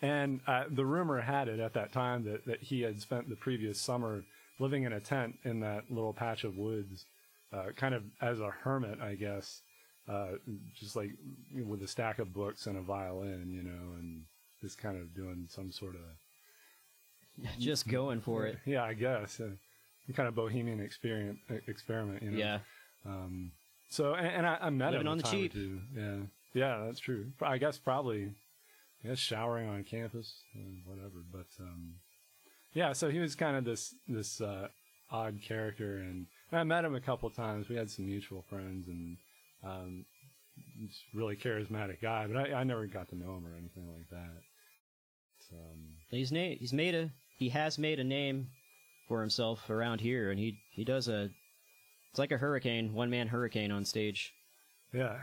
And 0.00 0.40
uh, 0.46 0.64
the 0.70 0.86
rumor 0.86 1.20
had 1.20 1.48
it 1.48 1.58
at 1.58 1.74
that 1.74 1.92
time 1.92 2.24
that, 2.24 2.46
that 2.46 2.62
he 2.62 2.82
had 2.82 3.00
spent 3.00 3.28
the 3.28 3.36
previous 3.36 3.80
summer 3.80 4.22
living 4.60 4.84
in 4.84 4.92
a 4.92 5.00
tent 5.00 5.36
in 5.44 5.60
that 5.60 5.90
little 5.90 6.12
patch 6.12 6.44
of 6.44 6.56
woods, 6.56 7.04
uh, 7.52 7.66
kind 7.76 7.94
of 7.94 8.02
as 8.20 8.40
a 8.40 8.50
hermit, 8.62 9.00
I 9.00 9.14
guess, 9.14 9.60
uh, 10.08 10.32
just 10.78 10.94
like 10.94 11.10
with 11.54 11.82
a 11.82 11.88
stack 11.88 12.18
of 12.18 12.32
books 12.32 12.66
and 12.66 12.76
a 12.76 12.80
violin, 12.80 13.50
you 13.50 13.62
know, 13.62 13.94
and 13.98 14.22
just 14.60 14.78
kind 14.78 14.96
of 14.96 15.14
doing 15.14 15.46
some 15.48 15.72
sort 15.72 15.94
of 15.94 16.00
Just 17.58 17.88
going 17.88 18.20
for 18.20 18.46
it. 18.46 18.58
Yeah, 18.66 18.82
I 18.84 18.94
guess 18.94 19.40
uh, 19.40 19.50
kind 20.14 20.28
of 20.28 20.34
bohemian 20.34 20.80
experience, 20.80 21.38
Experiment, 21.66 22.22
you 22.22 22.32
know. 22.32 22.38
Yeah. 22.38 22.58
Um, 23.06 23.52
so, 23.90 24.14
and, 24.14 24.26
and 24.26 24.46
I, 24.46 24.58
I 24.62 24.70
met 24.70 24.92
Living 24.92 25.06
him 25.06 25.12
on 25.12 25.18
the 25.18 25.24
cheap. 25.24 25.52
two. 25.52 25.80
Yeah, 25.96 26.16
yeah, 26.54 26.84
that's 26.86 27.00
true. 27.00 27.26
I 27.40 27.58
guess 27.58 27.78
probably, 27.78 28.32
I 29.04 29.08
guess 29.08 29.18
showering 29.18 29.68
on 29.68 29.84
campus 29.84 30.42
and 30.54 30.82
whatever. 30.84 31.22
But 31.32 31.46
um, 31.60 31.94
yeah, 32.74 32.92
so 32.92 33.10
he 33.10 33.18
was 33.18 33.34
kind 33.34 33.56
of 33.56 33.64
this 33.64 33.94
this 34.08 34.40
uh, 34.40 34.68
odd 35.10 35.40
character, 35.42 35.98
and, 35.98 36.26
and 36.50 36.60
I 36.60 36.64
met 36.64 36.84
him 36.84 36.94
a 36.94 37.00
couple 37.00 37.30
times. 37.30 37.68
We 37.68 37.76
had 37.76 37.90
some 37.90 38.06
mutual 38.06 38.42
friends, 38.48 38.88
and 38.88 39.16
um, 39.64 40.04
he's 40.78 41.00
a 41.14 41.16
really 41.16 41.36
charismatic 41.36 42.00
guy. 42.02 42.26
But 42.26 42.36
I, 42.52 42.60
I 42.60 42.64
never 42.64 42.86
got 42.86 43.08
to 43.10 43.16
know 43.16 43.36
him 43.36 43.46
or 43.46 43.56
anything 43.56 43.86
like 43.88 44.08
that. 44.10 44.40
So, 45.48 45.56
um, 45.56 45.84
He's 46.10 46.32
na- 46.32 46.56
he's 46.58 46.72
made 46.72 46.94
a 46.94 47.10
he 47.38 47.48
has 47.50 47.78
made 47.78 48.00
a 48.00 48.04
name 48.04 48.48
for 49.06 49.20
himself 49.20 49.70
around 49.70 50.00
here 50.02 50.30
and 50.30 50.38
he 50.38 50.58
he 50.74 50.84
does 50.84 51.08
a 51.08 51.30
It's 52.10 52.18
like 52.18 52.32
a 52.32 52.36
hurricane, 52.36 52.92
one 52.92 53.08
man 53.10 53.28
hurricane 53.28 53.70
on 53.70 53.84
stage. 53.84 54.32
Yeah, 54.92 55.16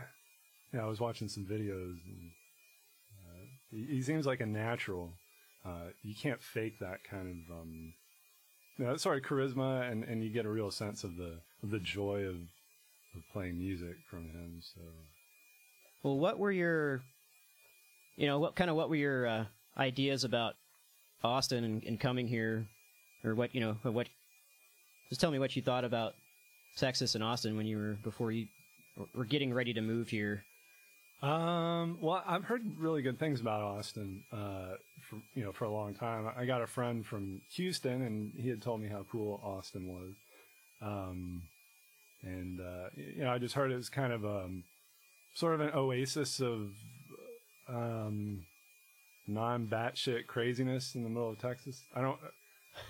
yeah. 0.72 0.82
I 0.82 0.86
was 0.86 0.98
watching 1.00 1.28
some 1.28 1.44
videos, 1.44 1.94
and 2.06 2.30
he, 3.70 4.02
seems 4.02 4.26
like 4.26 4.40
a 4.40 4.46
natural. 4.46 5.12
Uh, 5.64 5.90
you 6.02 6.14
can't 6.14 6.42
fake 6.42 6.78
that 6.80 6.98
kind 7.10 7.44
of 7.48 8.86
um, 8.86 8.98
sort 8.98 9.24
charisma, 9.24 9.90
and, 9.90 10.04
and 10.04 10.22
you 10.22 10.30
get 10.30 10.46
a 10.46 10.50
real 10.50 10.70
sense 10.70 11.04
of 11.04 11.16
the 11.16 11.40
of 11.62 11.70
the 11.70 11.80
joy 11.80 12.24
of 12.24 12.36
of 13.16 13.22
playing 13.32 13.58
music 13.58 13.96
from 14.08 14.24
him. 14.24 14.60
So, 14.62 14.80
Well, 16.02 16.18
what 16.18 16.38
were 16.38 16.52
your, 16.52 17.02
you 18.16 18.26
know, 18.26 18.38
what 18.38 18.54
kind 18.54 18.70
of 18.70 18.76
what 18.76 18.88
were 18.88 18.96
your 18.96 19.26
uh, 19.26 19.44
ideas 19.76 20.24
about 20.24 20.54
Austin 21.24 21.64
and, 21.64 21.82
and 21.84 21.98
coming 21.98 22.28
here, 22.28 22.66
or 23.24 23.34
what 23.34 23.54
you 23.54 23.60
know, 23.60 23.76
what? 23.82 24.08
Just 25.08 25.20
tell 25.20 25.30
me 25.30 25.38
what 25.38 25.54
you 25.56 25.62
thought 25.62 25.84
about 25.84 26.14
Texas 26.76 27.14
and 27.14 27.24
Austin 27.24 27.56
when 27.56 27.66
you 27.66 27.78
were 27.78 27.96
before 28.02 28.30
you 28.30 28.46
were 29.14 29.24
getting 29.24 29.52
ready 29.52 29.72
to 29.74 29.80
move 29.80 30.08
here. 30.08 30.44
Um, 31.22 31.98
well, 32.00 32.22
I've 32.26 32.44
heard 32.44 32.62
really 32.78 33.02
good 33.02 33.18
things 33.18 33.40
about 33.40 33.62
Austin, 33.62 34.22
uh, 34.32 34.74
for, 35.08 35.16
you 35.34 35.44
know, 35.44 35.52
for 35.52 35.64
a 35.64 35.70
long 35.70 35.94
time. 35.94 36.28
I 36.36 36.44
got 36.44 36.62
a 36.62 36.66
friend 36.66 37.04
from 37.06 37.40
Houston 37.54 38.02
and 38.02 38.32
he 38.36 38.48
had 38.48 38.60
told 38.60 38.80
me 38.80 38.88
how 38.88 39.06
cool 39.10 39.40
Austin 39.42 39.86
was. 39.88 40.14
Um, 40.82 41.42
and, 42.22 42.60
uh, 42.60 42.88
you 42.96 43.24
know, 43.24 43.30
I 43.32 43.38
just 43.38 43.54
heard 43.54 43.72
it 43.72 43.76
was 43.76 43.88
kind 43.88 44.12
of, 44.12 44.24
um, 44.24 44.64
sort 45.34 45.54
of 45.54 45.60
an 45.62 45.70
oasis 45.74 46.40
of, 46.40 46.70
um, 47.68 48.44
non 49.26 49.66
batshit 49.66 50.26
craziness 50.26 50.94
in 50.94 51.02
the 51.02 51.08
middle 51.08 51.30
of 51.30 51.38
Texas. 51.38 51.82
I 51.94 52.02
don't, 52.02 52.18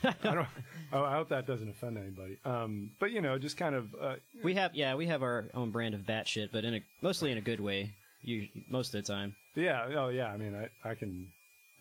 I 0.02 0.34
don't, 0.34 0.48
oh, 0.92 1.04
I 1.04 1.14
hope 1.14 1.28
that 1.28 1.46
doesn't 1.46 1.68
offend 1.68 1.96
anybody. 1.96 2.38
Um, 2.44 2.90
but 2.98 3.12
you 3.12 3.20
know, 3.20 3.38
just 3.38 3.56
kind 3.56 3.74
of, 3.74 3.94
uh, 4.00 4.16
We 4.42 4.54
have, 4.54 4.74
yeah, 4.74 4.96
we 4.96 5.06
have 5.06 5.22
our 5.22 5.44
own 5.54 5.70
brand 5.70 5.94
of 5.94 6.00
batshit, 6.02 6.48
but 6.52 6.64
in 6.64 6.74
a 6.74 6.80
mostly 7.02 7.30
in 7.30 7.38
a 7.38 7.42
good 7.42 7.60
way. 7.60 7.94
You 8.26 8.48
most 8.68 8.92
of 8.92 9.04
the 9.04 9.10
time. 9.10 9.36
Yeah. 9.54 9.86
Oh, 9.96 10.08
yeah. 10.08 10.26
I 10.26 10.36
mean, 10.36 10.54
I, 10.54 10.90
I 10.90 10.94
can, 10.96 11.28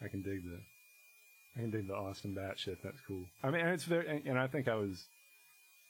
I 0.02 0.08
can 0.08 0.22
dig 0.22 0.44
the, 0.44 0.60
I 1.58 1.62
can 1.62 1.72
dig 1.72 1.88
the 1.88 1.96
Austin 1.96 2.36
bat 2.36 2.60
shit. 2.60 2.78
That's 2.84 3.02
cool. 3.08 3.26
I 3.44 3.50
mean, 3.50 3.66
it's 3.66 3.84
very, 3.84 4.08
and, 4.08 4.26
and 4.26 4.40
I 4.40 4.46
think 4.48 4.68
I 4.68 4.76
was, 4.76 5.04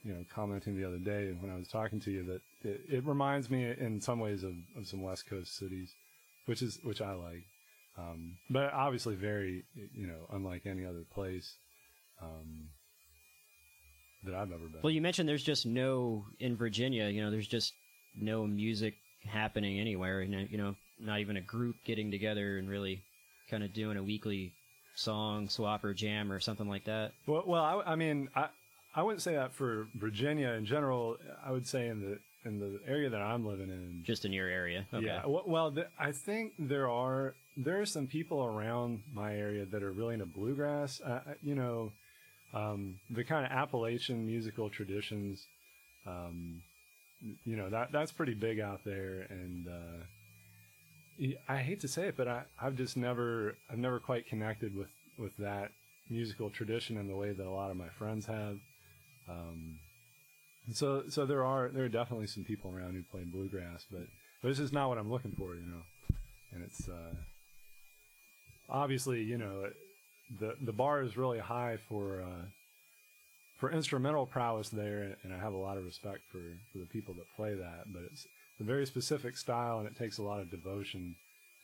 you 0.03 0.13
know, 0.13 0.23
commenting 0.33 0.77
the 0.77 0.87
other 0.87 0.97
day 0.97 1.33
when 1.39 1.51
I 1.51 1.57
was 1.57 1.67
talking 1.67 1.99
to 1.99 2.11
you 2.11 2.23
that 2.23 2.41
it, 2.63 2.81
it 2.89 3.05
reminds 3.05 3.49
me 3.49 3.65
in 3.77 3.99
some 3.99 4.19
ways 4.19 4.43
of, 4.43 4.53
of 4.77 4.87
some 4.87 5.01
West 5.01 5.29
Coast 5.29 5.57
cities, 5.57 5.91
which 6.45 6.61
is, 6.61 6.79
which 6.83 7.01
I 7.01 7.13
like. 7.13 7.43
Um, 7.97 8.37
but 8.49 8.73
obviously 8.73 9.15
very, 9.15 9.65
you 9.75 10.07
know, 10.07 10.27
unlike 10.31 10.65
any 10.65 10.85
other 10.85 11.03
place, 11.13 11.53
um, 12.21 12.69
that 14.23 14.33
I've 14.33 14.51
ever 14.51 14.67
been. 14.71 14.81
Well, 14.81 14.91
you 14.91 15.01
mentioned 15.01 15.27
there's 15.27 15.43
just 15.43 15.65
no 15.65 16.25
in 16.39 16.55
Virginia. 16.55 17.09
You 17.09 17.23
know, 17.23 17.31
there's 17.31 17.47
just 17.47 17.73
no 18.19 18.47
music 18.47 18.95
happening 19.25 19.79
anywhere. 19.79 20.21
You 20.21 20.29
know, 20.29 20.47
you 20.49 20.57
know, 20.57 20.75
not 20.99 21.19
even 21.19 21.37
a 21.37 21.41
group 21.41 21.75
getting 21.85 22.11
together 22.11 22.57
and 22.57 22.69
really 22.69 23.01
kind 23.49 23.63
of 23.63 23.73
doing 23.73 23.97
a 23.97 24.03
weekly 24.03 24.53
song 24.95 25.49
swap 25.49 25.83
or 25.83 25.93
jam 25.93 26.31
or 26.31 26.39
something 26.39 26.67
like 26.67 26.85
that. 26.85 27.11
Well, 27.27 27.43
well, 27.45 27.63
I, 27.63 27.91
I 27.91 27.95
mean, 27.95 28.29
I 28.35 28.47
I 28.95 29.03
wouldn't 29.03 29.21
say 29.21 29.35
that 29.35 29.53
for 29.53 29.87
Virginia 29.95 30.49
in 30.49 30.65
general. 30.65 31.17
I 31.45 31.51
would 31.51 31.67
say 31.67 31.87
in 31.87 32.01
the 32.01 32.19
in 32.45 32.59
the 32.59 32.79
area 32.87 33.09
that 33.09 33.21
I'm 33.21 33.45
living 33.45 33.69
in, 33.69 34.03
Just 34.05 34.23
in 34.23 34.31
your 34.31 34.47
area. 34.47 34.85
Okay. 34.93 35.05
Yeah. 35.05 35.25
Well, 35.25 35.43
well 35.45 35.71
th- 35.71 35.87
I 35.99 36.11
think 36.11 36.53
there 36.59 36.89
are 36.89 37.33
there 37.57 37.81
are 37.81 37.85
some 37.85 38.07
people 38.07 38.43
around 38.43 39.01
my 39.13 39.35
area 39.35 39.65
that 39.65 39.83
are 39.83 39.91
really 39.91 40.13
into 40.13 40.25
bluegrass. 40.25 41.01
Uh, 41.01 41.21
you 41.41 41.55
know, 41.55 41.91
um, 42.53 42.99
the 43.09 43.23
kind 43.23 43.45
of 43.45 43.51
Appalachian 43.51 44.25
musical 44.25 44.69
traditions. 44.69 45.45
Um, 46.07 46.61
you 47.21 47.55
know 47.55 47.69
that 47.69 47.91
that's 47.91 48.11
pretty 48.11 48.33
big 48.33 48.59
out 48.59 48.81
there, 48.85 49.25
and 49.29 49.67
uh, 49.67 51.33
I 51.47 51.57
hate 51.57 51.79
to 51.81 51.87
say 51.87 52.07
it, 52.07 52.17
but 52.17 52.27
I 52.27 52.43
I've 52.61 52.75
just 52.75 52.97
never 52.97 53.57
I've 53.69 53.77
never 53.77 53.99
quite 53.99 54.27
connected 54.27 54.75
with 54.75 54.89
with 55.17 55.35
that 55.37 55.71
musical 56.09 56.49
tradition 56.49 56.97
in 56.97 57.07
the 57.07 57.15
way 57.15 57.31
that 57.31 57.45
a 57.45 57.49
lot 57.49 57.71
of 57.71 57.77
my 57.77 57.89
friends 57.89 58.25
have. 58.25 58.57
Um, 59.29 59.79
so 60.73 61.03
so 61.09 61.25
there 61.25 61.43
are 61.43 61.69
there 61.69 61.85
are 61.85 61.89
definitely 61.89 62.27
some 62.27 62.43
people 62.43 62.73
around 62.75 62.93
who 62.93 63.03
play 63.03 63.23
bluegrass, 63.23 63.85
but 63.89 64.07
but 64.41 64.49
this 64.49 64.59
is 64.59 64.73
not 64.73 64.89
what 64.89 64.97
I'm 64.97 65.11
looking 65.11 65.31
for, 65.31 65.55
you 65.55 65.65
know. 65.65 65.81
And 66.51 66.63
it's 66.63 66.87
uh, 66.87 67.15
obviously 68.69 69.21
you 69.21 69.37
know 69.37 69.69
the 70.39 70.55
the 70.61 70.73
bar 70.73 71.01
is 71.01 71.17
really 71.17 71.39
high 71.39 71.77
for 71.87 72.21
uh, 72.21 72.45
for 73.57 73.71
instrumental 73.71 74.25
prowess 74.25 74.69
there, 74.69 75.15
and 75.23 75.33
I 75.33 75.37
have 75.37 75.53
a 75.53 75.57
lot 75.57 75.77
of 75.77 75.85
respect 75.85 76.21
for 76.31 76.41
for 76.71 76.79
the 76.79 76.85
people 76.85 77.13
that 77.15 77.35
play 77.35 77.53
that. 77.53 77.91
But 77.91 78.03
it's 78.11 78.27
a 78.59 78.63
very 78.63 78.85
specific 78.85 79.37
style, 79.37 79.79
and 79.79 79.87
it 79.87 79.95
takes 79.95 80.17
a 80.17 80.23
lot 80.23 80.41
of 80.41 80.51
devotion 80.51 81.15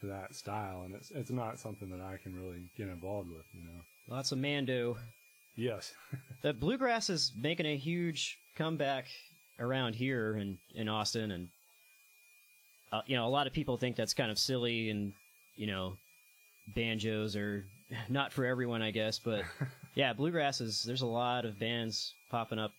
to 0.02 0.08
that 0.08 0.36
style, 0.36 0.84
and 0.86 0.96
it's 0.96 1.12
it's 1.12 1.32
not 1.32 1.60
something 1.60 1.90
that 1.90 2.02
I 2.02 2.18
can 2.18 2.36
really 2.36 2.64
get 2.78 2.88
involved 2.88 3.30
with, 3.30 3.46
you 3.54 3.64
know. 3.64 3.82
Lots 4.08 4.32
of 4.32 4.38
Mando. 4.40 4.98
Yes. 5.56 5.94
The 6.42 6.54
bluegrass 6.54 7.12
is 7.12 7.34
making 7.40 7.68
a 7.68 7.78
huge 7.78 8.40
comeback 8.56 9.06
around 9.60 9.94
here 9.94 10.38
in 10.38 10.58
in 10.74 10.90
Austin, 10.90 11.32
and 11.32 11.50
uh, 12.92 13.02
you 13.06 13.16
know, 13.16 13.28
a 13.28 13.30
lot 13.30 13.48
of 13.48 13.54
people 13.54 13.78
think 13.78 13.96
that's 13.96 14.14
kind 14.14 14.32
of 14.32 14.40
silly, 14.40 14.90
and 14.90 15.14
you 15.56 15.68
know, 15.68 15.98
banjos 16.76 17.36
are 17.36 17.66
not 18.10 18.34
for 18.34 18.46
everyone, 18.46 18.82
I 18.82 18.92
guess. 18.92 19.20
But 19.20 19.44
yeah, 19.96 20.14
bluegrass 20.14 20.62
is. 20.62 20.84
There's 20.84 21.02
a 21.02 21.08
lot 21.08 21.46
of 21.46 21.60
bands 21.60 22.14
popping 22.30 22.60
up, 22.60 22.72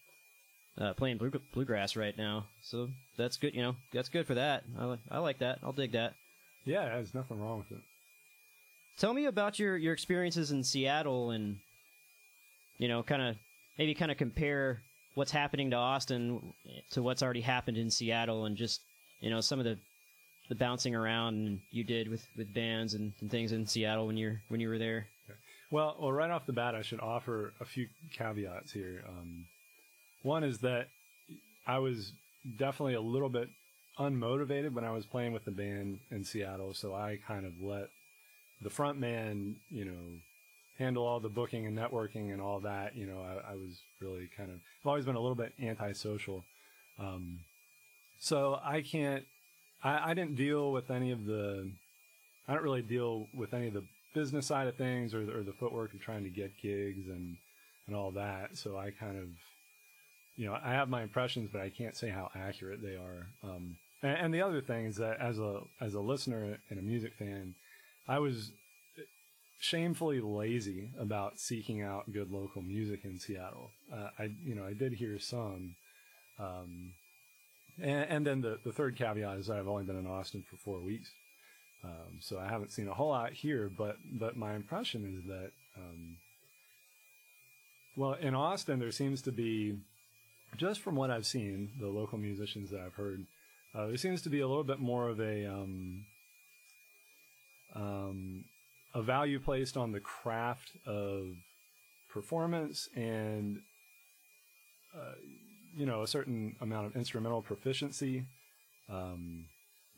uh, 0.78 0.92
playing 0.94 1.18
blue, 1.18 1.32
bluegrass 1.52 1.96
right 1.96 2.16
now. 2.16 2.46
So 2.62 2.88
that's 3.16 3.36
good. 3.36 3.54
You 3.54 3.62
know, 3.62 3.76
that's 3.92 4.08
good 4.08 4.26
for 4.26 4.34
that. 4.34 4.64
I 4.78 4.84
like 4.84 5.00
I 5.10 5.18
like 5.18 5.38
that. 5.38 5.58
I'll 5.62 5.72
dig 5.72 5.92
that. 5.92 6.14
yeah, 6.64 6.84
there's 6.86 7.14
nothing 7.14 7.40
wrong 7.40 7.58
with 7.58 7.78
it. 7.78 7.84
Tell 8.98 9.14
me 9.14 9.26
about 9.26 9.58
your 9.58 9.76
your 9.76 9.92
experiences 9.92 10.50
in 10.50 10.62
Seattle 10.62 11.30
and 11.30 11.58
you 12.78 12.88
know, 12.88 13.02
kind 13.02 13.22
of 13.22 13.36
maybe 13.78 13.94
kind 13.94 14.10
of 14.10 14.16
compare 14.16 14.80
what's 15.14 15.30
happening 15.30 15.70
to 15.70 15.76
Austin 15.76 16.52
to 16.90 17.02
what's 17.02 17.22
already 17.22 17.40
happened 17.40 17.76
in 17.76 17.90
Seattle 17.90 18.46
and 18.46 18.56
just 18.56 18.80
you 19.20 19.30
know 19.30 19.40
some 19.40 19.58
of 19.58 19.64
the 19.64 19.78
the 20.48 20.54
bouncing 20.54 20.94
around 20.94 21.60
you 21.70 21.84
did 21.84 22.08
with 22.08 22.26
with 22.36 22.52
bands 22.52 22.94
and, 22.94 23.12
and 23.20 23.30
things 23.30 23.52
in 23.52 23.66
Seattle 23.66 24.06
when 24.06 24.16
you're 24.16 24.40
when 24.48 24.60
you 24.60 24.68
were 24.68 24.78
there. 24.78 25.06
Well, 25.70 25.96
well, 25.98 26.12
right 26.12 26.30
off 26.30 26.44
the 26.44 26.52
bat, 26.52 26.74
I 26.74 26.82
should 26.82 27.00
offer 27.00 27.54
a 27.58 27.64
few 27.64 27.88
caveats 28.12 28.72
here. 28.72 29.02
Um, 29.08 29.46
one 30.22 30.44
is 30.44 30.58
that 30.58 30.88
I 31.66 31.78
was 31.78 32.12
definitely 32.58 32.94
a 32.94 33.00
little 33.00 33.30
bit 33.30 33.48
unmotivated 33.98 34.74
when 34.74 34.84
I 34.84 34.90
was 34.90 35.06
playing 35.06 35.32
with 35.32 35.46
the 35.46 35.50
band 35.50 36.00
in 36.10 36.24
Seattle, 36.24 36.74
so 36.74 36.94
I 36.94 37.18
kind 37.26 37.46
of 37.46 37.52
let 37.62 37.88
the 38.60 38.70
front 38.70 38.98
man, 38.98 39.56
you 39.70 39.84
know, 39.86 40.18
handle 40.78 41.06
all 41.06 41.20
the 41.20 41.28
booking 41.28 41.66
and 41.66 41.76
networking 41.76 42.32
and 42.32 42.40
all 42.40 42.60
that. 42.60 42.96
You 42.96 43.06
know, 43.06 43.20
I, 43.20 43.52
I 43.52 43.54
was 43.54 43.80
really 44.00 44.28
kind 44.36 44.50
of, 44.50 44.56
I've 44.56 44.86
always 44.86 45.04
been 45.04 45.16
a 45.16 45.20
little 45.20 45.34
bit 45.34 45.52
antisocial. 45.60 46.44
Um, 46.98 47.40
so 48.18 48.60
I 48.62 48.82
can't, 48.82 49.24
I, 49.82 50.10
I 50.10 50.14
didn't 50.14 50.36
deal 50.36 50.72
with 50.72 50.90
any 50.90 51.10
of 51.12 51.24
the, 51.24 51.70
I 52.48 52.54
don't 52.54 52.62
really 52.62 52.82
deal 52.82 53.26
with 53.34 53.54
any 53.54 53.68
of 53.68 53.74
the 53.74 53.84
business 54.14 54.46
side 54.46 54.66
of 54.68 54.76
things 54.76 55.14
or, 55.14 55.20
or 55.20 55.42
the 55.42 55.52
footwork 55.52 55.94
of 55.94 56.00
trying 56.00 56.24
to 56.24 56.30
get 56.30 56.52
gigs 56.62 57.08
and, 57.08 57.36
and 57.86 57.96
all 57.96 58.10
that. 58.12 58.56
So 58.56 58.76
I 58.76 58.90
kind 58.90 59.18
of, 59.18 59.28
you 60.36 60.46
know, 60.46 60.56
I 60.62 60.72
have 60.72 60.88
my 60.88 61.02
impressions, 61.02 61.50
but 61.52 61.60
I 61.60 61.70
can't 61.70 61.96
say 61.96 62.08
how 62.08 62.30
accurate 62.34 62.82
they 62.82 62.96
are. 62.96 63.26
Um, 63.42 63.76
and, 64.02 64.18
and 64.18 64.34
the 64.34 64.42
other 64.42 64.60
thing 64.60 64.86
is 64.86 64.96
that 64.96 65.18
as 65.20 65.38
a, 65.38 65.60
as 65.80 65.94
a 65.94 66.00
listener 66.00 66.58
and 66.70 66.78
a 66.78 66.82
music 66.82 67.14
fan, 67.18 67.54
I 68.08 68.18
was 68.18 68.52
shamefully 69.60 70.20
lazy 70.20 70.90
about 70.98 71.38
seeking 71.38 71.82
out 71.82 72.12
good 72.12 72.30
local 72.32 72.62
music 72.62 73.04
in 73.04 73.18
Seattle. 73.18 73.70
Uh, 73.92 74.08
I, 74.18 74.30
you 74.44 74.54
know, 74.54 74.64
I 74.64 74.72
did 74.72 74.94
hear 74.94 75.18
some, 75.18 75.76
um, 76.38 76.94
and, 77.80 78.06
and 78.10 78.26
then 78.26 78.40
the, 78.40 78.58
the 78.64 78.72
third 78.72 78.96
caveat 78.96 79.38
is 79.38 79.46
that 79.46 79.58
I've 79.58 79.68
only 79.68 79.84
been 79.84 79.98
in 79.98 80.06
Austin 80.06 80.44
for 80.48 80.56
four 80.56 80.80
weeks. 80.80 81.10
Um, 81.84 82.18
so 82.20 82.38
I 82.38 82.48
haven't 82.48 82.70
seen 82.70 82.88
a 82.88 82.94
whole 82.94 83.08
lot 83.08 83.32
here, 83.32 83.70
but, 83.76 83.96
but 84.12 84.36
my 84.36 84.54
impression 84.54 85.18
is 85.18 85.26
that, 85.26 85.50
um, 85.76 86.16
well, 87.96 88.12
in 88.14 88.34
Austin, 88.34 88.78
there 88.78 88.92
seems 88.92 89.22
to 89.22 89.32
be, 89.32 89.78
just 90.56 90.80
from 90.80 90.94
what 90.94 91.10
I've 91.10 91.26
seen, 91.26 91.70
the 91.80 91.88
local 91.88 92.18
musicians 92.18 92.70
that 92.70 92.80
I've 92.80 92.94
heard, 92.94 93.26
uh, 93.74 93.86
there 93.88 93.96
seems 93.96 94.22
to 94.22 94.30
be 94.30 94.40
a 94.40 94.46
little 94.46 94.64
bit 94.64 94.78
more 94.78 95.08
of 95.08 95.18
a, 95.18 95.46
um, 95.46 96.04
um, 97.74 98.44
a 98.94 99.02
value 99.02 99.40
placed 99.40 99.76
on 99.76 99.92
the 99.92 100.00
craft 100.00 100.72
of 100.86 101.34
performance 102.12 102.88
and, 102.94 103.60
uh, 104.94 105.14
you 105.76 105.86
know, 105.86 106.02
a 106.02 106.06
certain 106.06 106.56
amount 106.60 106.86
of 106.86 106.96
instrumental 106.96 107.42
proficiency. 107.42 108.24
Um, 108.90 109.46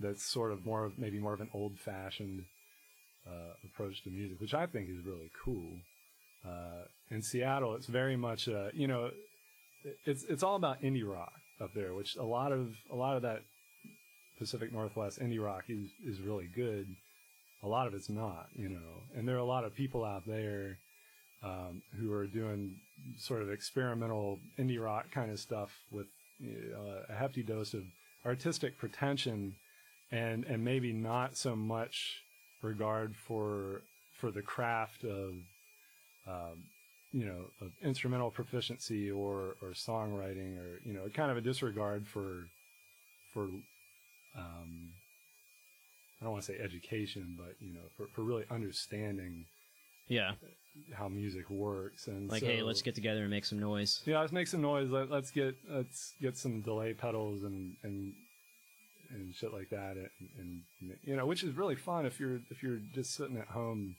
that's 0.00 0.24
sort 0.24 0.52
of 0.52 0.66
more 0.66 0.84
of 0.84 0.98
maybe 0.98 1.18
more 1.20 1.32
of 1.32 1.40
an 1.40 1.50
old 1.54 1.78
fashioned 1.78 2.44
uh, 3.26 3.52
approach 3.64 4.02
to 4.02 4.10
music, 4.10 4.40
which 4.40 4.52
I 4.54 4.66
think 4.66 4.88
is 4.88 5.04
really 5.04 5.30
cool. 5.44 5.78
Uh, 6.44 6.84
in 7.10 7.22
Seattle, 7.22 7.74
it's 7.74 7.86
very 7.86 8.16
much 8.16 8.48
uh, 8.48 8.68
you 8.74 8.86
know, 8.86 9.10
it's 10.04 10.24
it's 10.24 10.42
all 10.42 10.56
about 10.56 10.82
indie 10.82 11.08
rock. 11.08 11.32
up 11.60 11.72
there, 11.74 11.94
which 11.94 12.16
a 12.16 12.22
lot 12.22 12.52
of 12.52 12.74
a 12.90 12.96
lot 12.96 13.16
of 13.16 13.22
that 13.22 13.42
Pacific 14.38 14.72
Northwest 14.72 15.20
indie 15.20 15.42
rock 15.42 15.64
is 15.68 15.90
is 16.04 16.20
really 16.20 16.48
good. 16.54 16.86
A 17.62 17.68
lot 17.68 17.86
of 17.86 17.94
it's 17.94 18.10
not, 18.10 18.48
you 18.54 18.68
know, 18.68 19.02
and 19.16 19.26
there 19.26 19.36
are 19.36 19.38
a 19.38 19.44
lot 19.44 19.64
of 19.64 19.74
people 19.74 20.04
out 20.04 20.26
there 20.26 20.78
um, 21.44 21.82
who 21.98 22.12
are 22.12 22.26
doing 22.26 22.74
sort 23.18 23.42
of 23.42 23.50
experimental 23.50 24.38
indie 24.58 24.82
rock 24.82 25.10
kind 25.10 25.30
of 25.30 25.38
stuff 25.38 25.70
with 25.90 26.06
uh, 26.42 27.12
a 27.12 27.14
hefty 27.14 27.42
dose 27.42 27.74
of 27.74 27.82
artistic 28.24 28.78
pretension 28.78 29.54
and 30.10 30.44
and 30.44 30.64
maybe 30.64 30.92
not 30.92 31.36
so 31.36 31.54
much 31.54 32.22
regard 32.62 33.14
for 33.14 33.82
for 34.18 34.30
the 34.30 34.42
craft 34.42 35.04
of 35.04 35.34
um, 36.26 36.64
you 37.12 37.24
know 37.24 37.44
of 37.60 37.70
instrumental 37.82 38.30
proficiency 38.30 39.10
or 39.10 39.56
or 39.62 39.70
songwriting 39.70 40.58
or 40.58 40.80
you 40.84 40.94
know 40.94 41.08
kind 41.12 41.30
of 41.30 41.36
a 41.36 41.40
disregard 41.40 42.06
for 42.06 42.46
for 43.32 43.44
um, 44.36 44.90
I 46.20 46.24
don't 46.24 46.32
want 46.32 46.44
to 46.44 46.52
say 46.52 46.58
education, 46.58 47.36
but 47.36 47.54
you 47.60 47.74
know 47.74 47.86
for 47.96 48.06
for 48.14 48.22
really 48.22 48.44
understanding 48.50 49.44
Yeah. 50.08 50.32
how 50.92 51.08
music 51.08 51.48
works 51.50 52.08
and 52.08 52.28
Like, 52.30 52.40
so- 52.40 52.46
hey, 52.46 52.62
let's 52.62 52.82
get 52.82 52.94
together 52.94 53.20
and 53.22 53.30
make 53.30 53.44
some 53.44 53.58
noise. 53.60 54.02
yeah, 54.06 54.20
let's 54.20 54.32
make 54.32 54.48
some 54.48 54.60
noise. 54.62 54.90
Let, 54.90 55.10
let's 55.10 55.30
get 55.30 55.54
let's 55.68 56.14
get 56.20 56.36
some 56.36 56.60
delay 56.62 56.94
pedals 56.94 57.42
and 57.44 57.76
and 57.82 58.12
and 59.10 59.34
shit 59.34 59.52
like 59.52 59.68
that, 59.70 59.96
and, 59.96 60.28
and 60.38 60.62
you 61.04 61.14
know, 61.14 61.26
which 61.26 61.44
is 61.44 61.54
really 61.56 61.76
fun 61.76 62.04
if 62.06 62.18
you're 62.18 62.40
if 62.50 62.62
you're 62.62 62.80
just 62.92 63.14
sitting 63.14 63.36
at 63.36 63.46
home, 63.48 63.94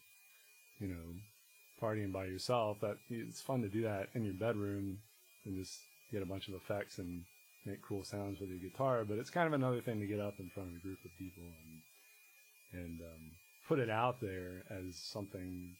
you 0.79 0.87
know, 0.89 1.05
partying 1.81 2.11
by 2.11 2.25
yourself. 2.25 2.79
That 2.81 2.97
it's 3.09 3.41
fun 3.41 3.61
to 3.61 3.69
do 3.69 3.83
that 3.83 4.09
in 4.13 4.25
your 4.25 4.33
bedroom 4.33 4.99
and 5.45 5.55
just 5.55 5.79
get 6.11 6.21
a 6.21 6.25
bunch 6.25 6.47
of 6.49 6.53
effects 6.55 6.97
and 6.97 7.23
make 7.65 7.81
cool 7.81 8.03
sounds 8.03 8.39
with 8.41 8.49
your 8.49 8.59
guitar. 8.59 9.05
But 9.05 9.17
it's 9.17 9.29
kind 9.29 9.47
of 9.47 9.53
another 9.53 9.79
thing 9.81 9.99
to 10.01 10.07
get 10.07 10.19
up 10.19 10.35
in 10.39 10.49
front 10.49 10.69
of 10.69 10.75
a 10.75 10.79
group 10.79 10.99
of 11.05 11.11
people 11.17 11.43
and 12.73 12.81
and 12.83 12.99
um, 13.01 13.31
put 13.67 13.79
it 13.79 13.89
out 13.89 14.19
there 14.19 14.63
as 14.69 14.97
something 14.97 15.75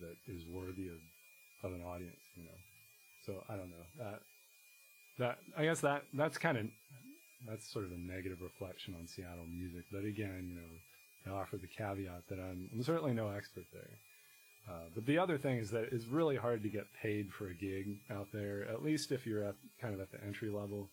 that 0.00 0.16
is 0.32 0.42
worthy 0.46 0.88
of 0.88 1.00
of 1.62 1.72
an 1.72 1.82
audience, 1.82 2.20
you 2.36 2.44
know. 2.44 2.58
So 3.26 3.44
I 3.48 3.56
don't 3.56 3.70
know 3.70 3.86
that 3.98 4.20
that 5.18 5.38
I 5.56 5.64
guess 5.64 5.80
that 5.80 6.04
that's 6.14 6.38
kind 6.38 6.58
of 6.58 6.66
that's 7.48 7.70
sort 7.72 7.84
of 7.84 7.92
a 7.92 7.98
negative 7.98 8.38
reflection 8.42 8.94
on 8.98 9.06
Seattle 9.06 9.46
music. 9.46 9.84
But 9.92 10.04
again, 10.04 10.48
you 10.48 10.56
know, 10.56 11.36
I 11.36 11.40
offer 11.40 11.56
the 11.56 11.66
caveat 11.66 12.28
that 12.28 12.38
I'm, 12.38 12.68
I'm 12.72 12.82
certainly 12.82 13.14
no 13.14 13.30
expert 13.30 13.64
there. 13.72 13.98
Uh, 14.68 14.88
but 14.94 15.06
the 15.06 15.18
other 15.18 15.38
thing 15.38 15.56
is 15.56 15.70
that 15.70 15.88
it's 15.90 16.06
really 16.06 16.36
hard 16.36 16.62
to 16.62 16.68
get 16.68 16.84
paid 17.02 17.32
for 17.32 17.48
a 17.48 17.54
gig 17.54 17.98
out 18.10 18.28
there, 18.32 18.68
at 18.68 18.84
least 18.84 19.10
if 19.10 19.26
you're 19.26 19.44
at 19.44 19.54
kind 19.80 19.94
of 19.94 20.00
at 20.00 20.12
the 20.12 20.22
entry 20.24 20.50
level. 20.50 20.88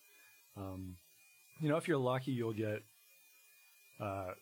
Um, 0.56 0.96
you 1.60 1.68
know, 1.68 1.76
if 1.76 1.86
you're 1.86 1.98
lucky, 1.98 2.32
you'll 2.32 2.54
get, 2.54 2.82
uh, 4.00 4.32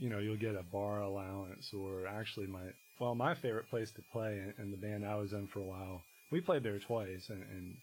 you 0.00 0.08
know, 0.08 0.18
you'll 0.18 0.36
get 0.36 0.56
a 0.56 0.62
bar 0.62 1.02
allowance, 1.02 1.72
or 1.74 2.06
actually, 2.06 2.46
my 2.46 2.60
well, 2.98 3.14
my 3.14 3.34
favorite 3.34 3.68
place 3.68 3.90
to 3.92 4.02
play 4.12 4.42
in 4.58 4.70
the 4.70 4.76
band 4.76 5.06
I 5.06 5.16
was 5.16 5.32
in 5.32 5.46
for 5.46 5.60
a 5.60 5.64
while. 5.64 6.02
We 6.30 6.40
played 6.40 6.62
there 6.62 6.78
twice, 6.78 7.28
and, 7.28 7.42
and 7.42 7.74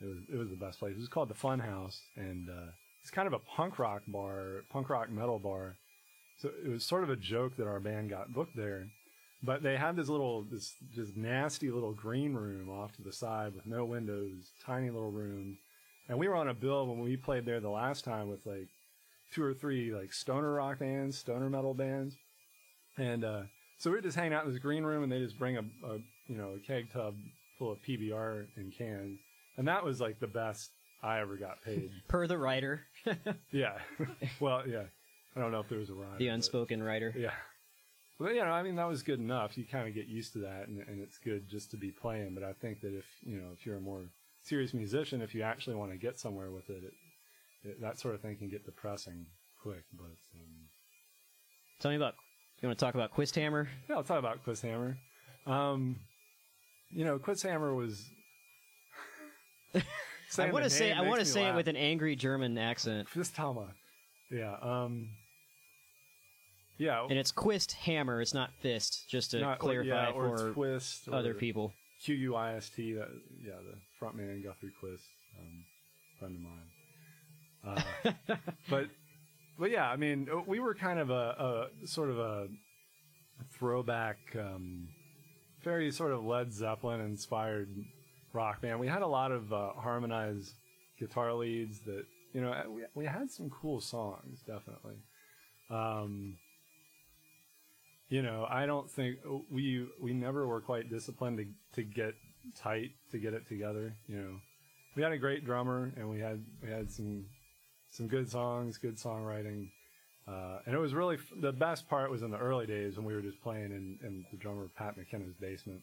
it 0.00 0.06
was 0.06 0.18
it 0.32 0.36
was 0.36 0.50
the 0.50 0.56
best 0.56 0.80
place. 0.80 0.96
It 0.96 1.00
was 1.00 1.08
called 1.08 1.28
the 1.28 1.34
Fun 1.34 1.60
House, 1.60 2.00
and 2.16 2.48
uh, 2.50 2.70
it's 3.00 3.10
kind 3.10 3.28
of 3.28 3.32
a 3.32 3.38
punk 3.38 3.78
rock 3.78 4.02
bar, 4.08 4.64
punk 4.70 4.90
rock 4.90 5.08
metal 5.08 5.38
bar. 5.38 5.76
So 6.38 6.50
it 6.64 6.68
was 6.68 6.84
sort 6.84 7.04
of 7.04 7.10
a 7.10 7.16
joke 7.16 7.56
that 7.56 7.68
our 7.68 7.78
band 7.78 8.10
got 8.10 8.32
booked 8.32 8.56
there. 8.56 8.88
But 9.44 9.62
they 9.62 9.76
had 9.76 9.96
this 9.96 10.08
little, 10.08 10.44
this 10.50 10.74
just 10.94 11.16
nasty 11.16 11.70
little 11.70 11.92
green 11.92 12.34
room 12.34 12.68
off 12.68 12.94
to 12.96 13.02
the 13.02 13.12
side 13.12 13.54
with 13.54 13.66
no 13.66 13.84
windows, 13.84 14.50
tiny 14.64 14.90
little 14.90 15.10
room. 15.10 15.58
And 16.08 16.18
we 16.18 16.28
were 16.28 16.36
on 16.36 16.48
a 16.48 16.54
bill 16.54 16.86
when 16.86 17.00
we 17.00 17.16
played 17.16 17.44
there 17.44 17.60
the 17.60 17.68
last 17.68 18.04
time 18.04 18.28
with 18.28 18.44
like 18.46 18.68
two 19.32 19.42
or 19.42 19.54
three 19.54 19.92
like 19.94 20.12
stoner 20.12 20.52
rock 20.52 20.78
bands, 20.78 21.18
stoner 21.18 21.48
metal 21.50 21.74
bands. 21.74 22.16
And 22.98 23.24
uh, 23.24 23.42
so 23.78 23.90
we 23.90 23.96
were 23.96 24.02
just 24.02 24.16
hanging 24.16 24.34
out 24.34 24.44
in 24.44 24.50
this 24.50 24.60
green 24.60 24.84
room, 24.84 25.02
and 25.02 25.10
they 25.10 25.18
just 25.18 25.38
bring 25.38 25.56
a, 25.56 25.60
a 25.60 25.98
you 26.28 26.36
know 26.36 26.54
a 26.56 26.58
keg 26.66 26.92
tub 26.92 27.14
full 27.58 27.72
of 27.72 27.78
PBR 27.82 28.46
and 28.56 28.72
cans, 28.76 29.18
and 29.56 29.66
that 29.68 29.84
was 29.84 30.00
like 30.00 30.20
the 30.20 30.26
best 30.26 30.70
I 31.02 31.20
ever 31.20 31.36
got 31.36 31.62
paid. 31.62 31.90
Per 32.08 32.26
the 32.26 32.38
writer, 32.38 32.82
yeah, 33.50 33.78
well, 34.40 34.62
yeah. 34.68 34.84
I 35.34 35.40
don't 35.40 35.50
know 35.50 35.60
if 35.60 35.68
there 35.70 35.78
was 35.78 35.88
a 35.88 35.94
rhyme. 35.94 36.18
the 36.18 36.26
but- 36.28 36.34
unspoken 36.34 36.82
writer. 36.82 37.14
yeah. 37.16 37.30
Well, 38.18 38.30
you 38.32 38.44
know, 38.44 38.50
I 38.52 38.62
mean, 38.62 38.76
that 38.76 38.86
was 38.86 39.02
good 39.02 39.18
enough. 39.18 39.56
You 39.58 39.64
kind 39.64 39.88
of 39.88 39.94
get 39.94 40.06
used 40.06 40.34
to 40.34 40.40
that, 40.40 40.68
and, 40.68 40.78
and 40.86 41.00
it's 41.02 41.18
good 41.18 41.48
just 41.48 41.70
to 41.72 41.76
be 41.76 41.90
playing. 41.90 42.34
But 42.34 42.44
I 42.44 42.52
think 42.52 42.80
that 42.82 42.94
if 42.96 43.06
you 43.24 43.38
know, 43.38 43.48
if 43.58 43.64
you're 43.66 43.78
a 43.78 43.80
more 43.80 44.02
serious 44.42 44.74
musician, 44.74 45.22
if 45.22 45.34
you 45.34 45.42
actually 45.42 45.74
want 45.74 45.90
to 45.90 45.96
get 45.96 46.20
somewhere 46.20 46.50
with 46.50 46.68
it, 46.70 46.84
it, 46.84 46.92
it 47.64 47.80
that 47.80 47.98
sort 47.98 48.14
of 48.14 48.20
thing 48.20 48.36
can 48.36 48.48
get 48.48 48.64
depressing 48.64 49.26
quick. 49.62 49.84
But 49.96 50.04
um, 50.34 50.68
Tell 51.80 51.90
me 51.90 51.96
about. 51.96 52.14
You 52.60 52.68
want 52.68 52.78
to 52.78 52.84
talk 52.84 52.94
about 52.94 53.12
Quisthammer? 53.12 53.66
yeah, 53.88 53.96
I'll 53.96 54.04
talk 54.04 54.20
about 54.20 54.44
Quisthammer. 54.46 54.94
Um, 55.46 55.96
you 56.90 57.04
know, 57.04 57.18
Quisthammer 57.18 57.74
was. 57.74 58.08
I 60.38 60.50
want 60.50 60.64
to 60.64 60.70
say. 60.70 60.92
I 60.92 61.02
want 61.02 61.18
to 61.18 61.26
say 61.26 61.48
it 61.48 61.54
with 61.54 61.66
an 61.68 61.76
angry 61.76 62.14
German 62.14 62.56
accent, 62.56 63.08
Quizhammer. 63.08 63.68
Yeah. 64.30 64.54
Um. 64.62 65.08
Yeah. 66.78 67.04
and 67.08 67.18
it's 67.18 67.32
Quist 67.32 67.72
Hammer. 67.72 68.20
It's 68.20 68.34
not 68.34 68.50
Fist. 68.60 69.04
Just 69.08 69.32
to 69.32 69.40
not- 69.40 69.58
clarify 69.58 69.88
yeah, 69.88 70.10
or 70.10 70.36
for 70.38 70.52
twist 70.52 71.08
other 71.08 71.34
people. 71.34 71.72
Q 72.04 72.14
U 72.14 72.34
I 72.34 72.54
S 72.54 72.70
T. 72.70 72.94
Yeah, 72.94 73.04
the 73.44 73.78
front 73.98 74.16
man 74.16 74.42
Guthrie 74.42 74.72
Quist, 74.80 75.04
um, 75.38 75.64
friend 76.18 76.34
of 76.34 76.40
mine. 76.42 76.71
Uh, 77.66 77.80
but 78.70 78.86
but 79.58 79.70
yeah, 79.70 79.88
I 79.88 79.96
mean, 79.96 80.28
uh, 80.32 80.40
we 80.46 80.60
were 80.60 80.74
kind 80.74 80.98
of 80.98 81.10
a, 81.10 81.68
a 81.82 81.86
sort 81.86 82.10
of 82.10 82.18
a 82.18 82.48
throwback, 83.58 84.18
um, 84.38 84.88
very 85.62 85.90
sort 85.90 86.12
of 86.12 86.24
Led 86.24 86.52
Zeppelin 86.52 87.00
inspired 87.00 87.68
rock 88.32 88.60
band. 88.60 88.80
We 88.80 88.88
had 88.88 89.02
a 89.02 89.06
lot 89.06 89.30
of 89.30 89.52
uh, 89.52 89.72
harmonized 89.74 90.52
guitar 90.98 91.32
leads 91.34 91.80
that 91.80 92.04
you 92.32 92.40
know 92.40 92.54
we 92.68 92.82
we 92.94 93.04
had 93.04 93.30
some 93.30 93.50
cool 93.50 93.80
songs 93.80 94.40
definitely. 94.46 94.96
Um, 95.70 96.36
you 98.08 98.22
know, 98.22 98.46
I 98.48 98.66
don't 98.66 98.90
think 98.90 99.18
we 99.50 99.86
we 100.00 100.12
never 100.12 100.46
were 100.46 100.60
quite 100.60 100.90
disciplined 100.90 101.38
to 101.38 101.46
to 101.80 101.82
get 101.82 102.14
tight 102.56 102.90
to 103.10 103.18
get 103.18 103.32
it 103.32 103.48
together. 103.48 103.94
You 104.06 104.16
know, 104.16 104.36
we 104.96 105.02
had 105.02 105.12
a 105.12 105.18
great 105.18 105.44
drummer 105.44 105.92
and 105.96 106.10
we 106.10 106.20
had 106.20 106.44
we 106.62 106.68
had 106.68 106.90
some 106.90 107.26
some 107.92 108.08
good 108.08 108.30
songs, 108.30 108.78
good 108.78 108.96
songwriting, 108.96 109.68
uh, 110.26 110.58
and 110.66 110.74
it 110.74 110.78
was 110.78 110.94
really 110.94 111.18
the 111.40 111.52
best 111.52 111.88
part 111.88 112.10
was 112.10 112.22
in 112.22 112.30
the 112.30 112.38
early 112.38 112.66
days 112.66 112.96
when 112.96 113.04
we 113.04 113.14
were 113.14 113.20
just 113.20 113.40
playing 113.42 113.66
in, 113.66 113.98
in 114.02 114.24
the 114.30 114.36
drummer 114.38 114.68
Pat 114.76 114.96
McKenna's 114.96 115.34
basement, 115.40 115.82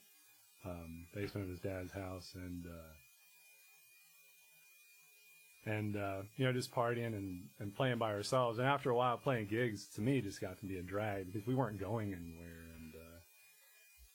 um, 0.66 1.06
basement 1.14 1.46
of 1.46 1.52
his 1.52 1.60
dad's 1.60 1.92
house, 1.92 2.32
and 2.36 2.66
uh, 2.66 2.94
and 5.72 5.98
uh, 5.98 6.22
you 6.38 6.46
know 6.46 6.54
just 6.54 6.72
partying 6.72 7.08
and, 7.08 7.42
and 7.60 7.76
playing 7.76 8.00
by 8.00 8.12
ourselves. 8.12 8.60
And 8.60 8.68
after 8.68 8.90
a 8.90 8.96
while, 8.96 9.18
playing 9.18 9.48
gigs 9.48 9.88
to 9.96 10.02
me 10.02 10.22
just 10.22 10.42
got 10.42 10.58
to 10.60 10.66
be 10.66 10.78
a 10.78 10.84
drag 10.84 11.28
because 11.28 11.46
we 11.46 11.54
weren't 11.54 11.80
going 11.80 12.14
anywhere, 12.14 12.64
and 12.78 12.94
uh, 12.96 13.20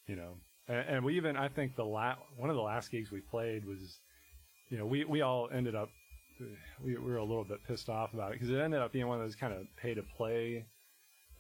you 0.07 0.17
know, 0.17 0.39
and, 0.67 0.89
and 0.89 1.05
we 1.05 1.17
even 1.17 1.37
I 1.37 1.49
think 1.49 1.77
the 1.77 1.85
la- 1.85 2.17
one 2.37 2.51
of 2.51 2.57
the 2.57 2.63
last 2.63 2.91
gigs 2.91 3.13
we 3.13 3.21
played 3.21 3.67
was, 3.67 3.99
you 4.71 4.79
know, 4.79 4.87
we 4.87 5.05
we 5.05 5.21
all 5.21 5.51
ended 5.53 5.75
up 5.75 5.91
we, 6.85 6.97
we 6.97 7.13
were 7.13 7.19
a 7.19 7.25
little 7.25 7.45
bit 7.45 7.65
pissed 7.67 7.89
off 7.89 8.15
about 8.15 8.33
it 8.33 8.35
because 8.35 8.51
it 8.51 8.59
ended 8.59 8.81
up 8.81 8.93
being 8.93 9.07
one 9.07 9.21
of 9.21 9.25
those 9.25 9.37
kind 9.37 9.53
of 9.53 9.67
pay 9.77 9.95
to 9.95 10.03
play. 10.17 10.67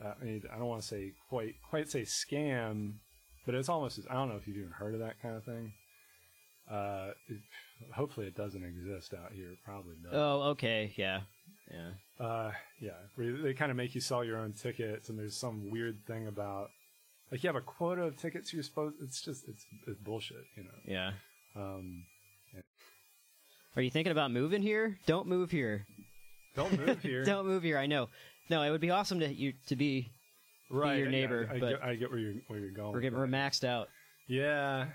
Uh, 0.04 0.12
I 0.20 0.24
mean, 0.24 0.42
I 0.52 0.58
don't 0.58 0.66
want 0.66 0.82
to 0.82 0.88
say 0.88 1.12
quite 1.28 1.54
quite 1.68 1.88
say 1.88 2.02
scam, 2.02 2.94
but 3.46 3.54
it's 3.54 3.68
almost 3.68 4.00
I 4.10 4.14
don't 4.14 4.28
know 4.28 4.36
if 4.36 4.46
you've 4.46 4.56
even 4.56 4.72
heard 4.72 4.94
of 4.94 5.00
that 5.00 5.20
kind 5.20 5.36
of 5.36 5.44
thing. 5.44 5.72
Uh, 6.70 7.10
it, 7.28 7.38
hopefully, 7.94 8.26
it 8.26 8.36
doesn't 8.36 8.64
exist 8.64 9.14
out 9.14 9.32
here. 9.32 9.50
It 9.50 9.58
probably 9.64 9.96
does. 10.02 10.12
Oh, 10.12 10.42
okay, 10.50 10.94
yeah, 10.96 11.20
yeah. 11.70 12.24
Uh, 12.24 12.52
yeah, 12.80 12.92
where 13.16 13.32
they 13.32 13.54
kind 13.54 13.70
of 13.70 13.76
make 13.76 13.94
you 13.94 14.00
sell 14.00 14.24
your 14.24 14.38
own 14.38 14.52
tickets, 14.52 15.08
and 15.08 15.18
there's 15.18 15.36
some 15.36 15.70
weird 15.70 16.06
thing 16.06 16.26
about 16.26 16.70
like 17.30 17.42
you 17.42 17.48
have 17.48 17.56
a 17.56 17.60
quota 17.60 18.02
of 18.02 18.16
tickets 18.16 18.52
you're 18.52 18.62
supposed. 18.62 18.96
It's 19.02 19.20
just 19.22 19.48
it's 19.48 19.66
it's 19.86 19.98
bullshit, 19.98 20.44
you 20.56 20.64
know. 20.64 20.70
Yeah. 20.86 21.12
Um, 21.56 22.04
Are 23.76 23.82
you 23.82 23.90
thinking 23.90 24.12
about 24.12 24.30
moving 24.30 24.62
here? 24.62 24.98
Don't 25.06 25.26
move 25.26 25.50
here. 25.50 25.86
don't 26.54 26.78
move 26.78 27.00
here. 27.02 27.24
Don't 27.24 27.46
move 27.46 27.62
here. 27.62 27.78
I 27.78 27.86
know. 27.86 28.08
No, 28.50 28.62
it 28.62 28.70
would 28.70 28.80
be 28.80 28.90
awesome 28.90 29.20
to 29.20 29.32
you 29.32 29.54
to 29.66 29.76
be. 29.76 30.10
right, 30.70 30.98
your 30.98 31.08
neighbor, 31.08 31.48
I, 31.50 31.56
I, 31.56 31.60
but 31.60 31.70
get, 31.70 31.82
I 31.84 31.94
get 31.96 32.10
where 32.10 32.18
you're 32.20 32.34
where 32.48 32.58
you're 32.58 32.70
going. 32.70 32.92
We're 32.92 33.00
getting 33.00 33.18
we're 33.18 33.26
maxed 33.26 33.64
out. 33.64 33.88
Yeah, 34.28 34.86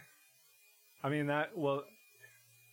I 1.03 1.09
mean 1.09 1.27
that. 1.27 1.57
Well, 1.57 1.83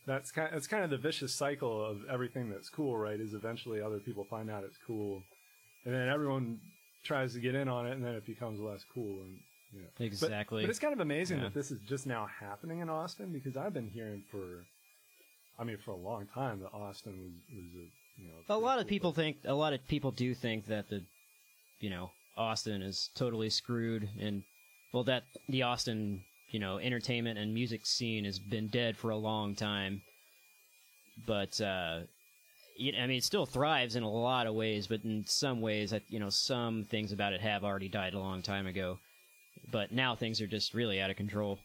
that's 0.07 0.31
kind. 0.31 0.55
It's 0.55 0.67
kind 0.67 0.85
of 0.85 0.91
the 0.91 0.99
vicious 0.99 1.35
cycle 1.35 1.85
of 1.85 1.99
everything 2.11 2.51
that's 2.51 2.69
cool, 2.69 2.97
right? 2.97 3.19
Is 3.19 3.35
eventually 3.35 3.81
other 3.81 3.99
people 3.99 4.25
find 4.25 4.51
out 4.51 4.65
it's 4.65 4.79
cool, 4.87 5.23
and 5.85 5.95
then 5.95 6.09
everyone 6.09 6.61
tries 7.05 7.33
to 7.35 7.41
get 7.41 7.55
in 7.55 7.69
on 7.69 7.87
it, 7.87 7.93
and 7.93 8.05
then 8.05 8.15
it 8.15 8.27
becomes 8.27 8.61
less 8.61 8.85
cool. 8.95 9.23
And 9.23 9.39
you 9.73 9.81
know. 9.81 9.89
But- 9.99 10.05
Exactly. 10.05 10.63
But, 10.63 10.71
it's 10.71 10.79
kind 10.79 10.93
of 10.95 11.01
amazing 11.01 11.39
Yeah. 11.39 11.45
that 11.45 11.55
this 11.55 11.71
is 11.71 11.81
just 11.89 12.07
now 12.07 12.27
happening 12.41 12.81
in 12.81 12.89
Austin 12.91 13.33
because 13.33 13.57
I've 13.57 13.73
been 13.75 13.89
hearing 13.89 14.23
for 14.31 14.65
I 15.59 15.65
mean, 15.65 15.79
for 15.79 15.93
a 15.93 15.97
long 15.97 16.27
time, 16.27 16.61
that 16.61 16.73
Austin 16.73 17.13
was, 17.13 17.33
was 17.55 17.65
a 17.75 18.23
you 18.23 18.29
know. 18.29 18.55
A 18.55 18.59
lot 18.59 18.79
of 18.79 18.87
people 18.87 19.13
think 19.13 19.39
a 19.45 19.55
lot 19.55 19.73
of 19.73 19.87
people 19.89 20.11
do 20.11 20.35
think 20.35 20.67
that 20.67 20.89
the, 20.89 21.03
you 21.81 21.91
know, 21.91 22.11
Austin 22.37 22.83
is 22.83 23.11
totally 23.15 23.51
screwed, 23.51 24.09
and 24.21 24.43
well, 24.93 25.05
that 25.05 25.25
the 25.49 25.63
Austin 25.63 26.23
you 26.51 26.61
know 26.61 26.79
entertainment 26.79 27.39
and 27.39 27.53
music 27.55 27.87
scene 27.87 28.25
has 28.25 28.39
been 28.39 28.69
dead 28.69 28.97
for 28.97 29.11
a 29.11 29.17
long 29.17 29.55
time. 29.55 30.03
But 31.27 31.61
uh, 31.61 32.01
I 32.79 33.07
mean, 33.07 33.19
it 33.19 33.25
still 33.25 33.47
thrives 33.47 33.97
in 33.97 34.03
a 34.03 34.11
lot 34.11 34.47
of 34.47 34.55
ways, 34.55 34.87
but 34.87 35.05
in 35.05 35.25
some 35.27 35.61
ways, 35.61 35.95
you 36.09 36.21
know, 36.21 36.31
some 36.31 36.85
things 36.85 37.13
about 37.13 37.33
it 37.33 37.41
have 37.41 37.65
already 37.65 37.89
died 37.89 38.15
a 38.15 38.19
long 38.19 38.43
time 38.43 38.67
ago. 38.67 38.99
But 39.71 39.93
now 39.93 40.15
things 40.15 40.41
are 40.41 40.47
just 40.47 40.75
really 40.75 41.01
out 41.01 41.11
of 41.11 41.17
control. 41.17 41.59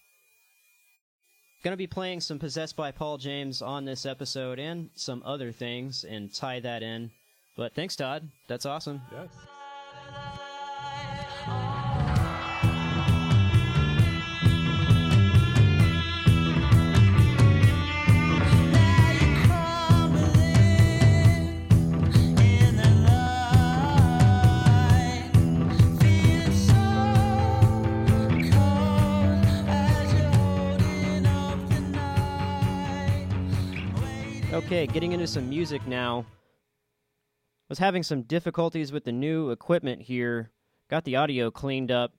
Going 1.64 1.74
to 1.74 1.78
be 1.78 1.86
playing 1.86 2.22
some 2.22 2.40
Possessed 2.40 2.76
by 2.76 2.92
Paul 2.92 3.20
James 3.20 3.62
on 3.62 3.86
this 3.86 4.08
episode 4.08 4.58
and 4.58 4.90
some 4.96 5.22
other 5.24 5.52
things 5.52 6.04
and 6.04 6.34
tie 6.34 6.60
that 6.60 6.82
in. 6.82 7.12
But 7.56 7.76
thanks, 7.76 7.96
Todd. 7.96 8.28
That's 8.48 8.66
awesome. 8.66 9.00
Yes. 9.12 9.30
Okay, 34.54 34.86
getting 34.86 35.14
into 35.14 35.28
some 35.28 35.48
music 35.48 35.88
now. 35.88 36.26
Was 37.70 37.80
having 37.80 38.04
some 38.04 38.24
difficulties 38.24 38.92
with 38.92 39.06
the 39.06 39.12
new 39.14 39.50
equipment 39.50 40.02
here. 40.02 40.52
Got 40.90 41.06
the 41.06 41.16
audio 41.16 41.50
cleaned 41.50 41.90
up, 41.90 42.12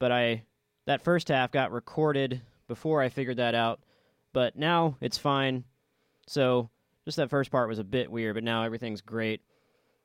but 0.00 0.10
I 0.10 0.42
that 0.86 1.04
first 1.04 1.28
half 1.28 1.52
got 1.52 1.70
recorded 1.70 2.40
before 2.66 3.00
I 3.00 3.08
figured 3.08 3.36
that 3.36 3.54
out. 3.54 3.78
But 4.32 4.56
now 4.56 4.96
it's 5.00 5.16
fine. 5.16 5.62
So, 6.26 6.70
just 7.04 7.18
that 7.18 7.30
first 7.30 7.52
part 7.52 7.68
was 7.68 7.78
a 7.78 7.84
bit 7.84 8.10
weird, 8.10 8.34
but 8.34 8.42
now 8.42 8.64
everything's 8.64 9.00
great. 9.00 9.40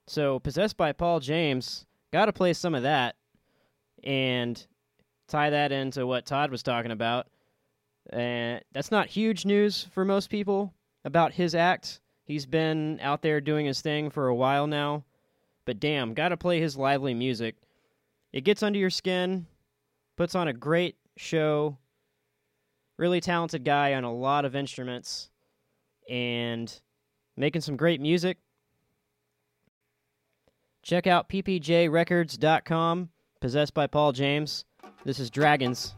So, 0.06 0.38
Possessed 0.38 0.78
by 0.78 0.92
Paul 0.92 1.20
James, 1.20 1.88
got 2.12 2.26
to 2.26 2.34
play 2.34 2.54
some 2.54 2.76
of 2.76 2.84
that 2.84 3.16
and 4.04 4.64
tie 5.28 5.50
that 5.50 5.72
into 5.72 6.06
what 6.06 6.28
Todd 6.28 6.52
was 6.52 6.62
talking 6.62 6.92
about. 6.92 7.26
And 8.12 8.62
that's 8.72 8.92
not 8.92 9.08
huge 9.08 9.46
news 9.46 9.88
for 9.94 10.06
most 10.06 10.30
people, 10.30 10.76
about 11.04 11.34
his 11.34 11.56
act. 11.56 12.00
He's 12.26 12.46
been 12.46 13.00
out 13.02 13.22
there 13.22 13.42
doing 13.42 13.66
his 13.66 13.82
thing 13.82 14.10
for 14.10 14.28
a 14.28 14.36
while 14.36 14.68
now. 14.68 15.04
But 15.66 15.80
damn, 15.80 16.14
gotta 16.14 16.38
play 16.38 16.60
his 16.60 16.78
lively 16.78 17.14
music. 17.14 17.56
It 18.32 18.42
gets 18.42 18.64
under 18.64 18.80
your 18.80 18.90
skin, 18.90 19.46
puts 20.18 20.36
on 20.36 20.48
a 20.48 20.54
great 20.54 20.96
show. 21.18 21.78
Really 22.98 23.22
talented 23.22 23.64
guy 23.64 23.94
on 23.94 24.04
a 24.04 24.14
lot 24.14 24.46
of 24.46 24.56
instruments 24.56 25.30
and 26.10 26.80
making 27.36 27.62
some 27.62 27.76
great 27.76 28.02
music. 28.02 28.38
Check 30.84 31.08
out 31.08 31.30
ppjrecords.com, 31.30 33.10
possessed 33.40 33.74
by 33.74 33.88
Paul 33.88 34.12
James. 34.12 34.66
This 35.06 35.20
is 35.20 35.30
Dragons. 35.30 35.96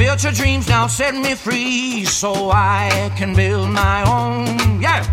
Your 0.00 0.32
dreams 0.32 0.66
now 0.66 0.86
set 0.86 1.14
me 1.14 1.34
free 1.34 2.04
so 2.04 2.50
I 2.50 3.12
can 3.16 3.34
build 3.34 3.68
my 3.70 4.02
own. 4.02 4.80
Yeah. 4.80 5.04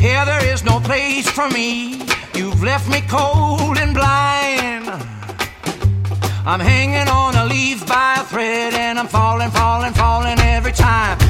Here 0.00 0.24
there 0.24 0.44
is 0.52 0.64
no 0.64 0.80
place 0.80 1.28
for 1.28 1.48
me. 1.50 2.00
You've 2.34 2.62
left 2.62 2.88
me 2.88 3.02
cold 3.02 3.76
and 3.76 3.92
blind. 3.92 4.88
I'm 6.46 6.60
hanging 6.60 7.08
on 7.08 7.34
a 7.36 7.44
leaf 7.44 7.86
by 7.86 8.16
a 8.20 8.24
thread, 8.24 8.72
and 8.72 8.98
I'm 8.98 9.08
falling, 9.08 9.50
falling, 9.50 9.92
falling 9.92 10.38
every 10.40 10.72
time. 10.72 11.27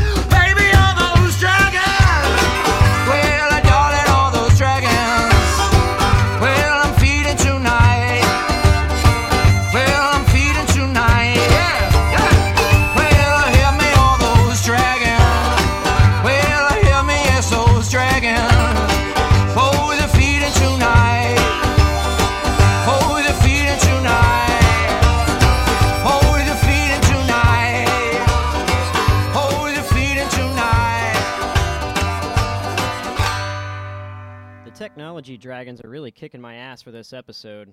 Kicking 36.19 36.41
my 36.41 36.57
ass 36.57 36.83
for 36.83 36.91
this 36.91 37.13
episode, 37.13 37.73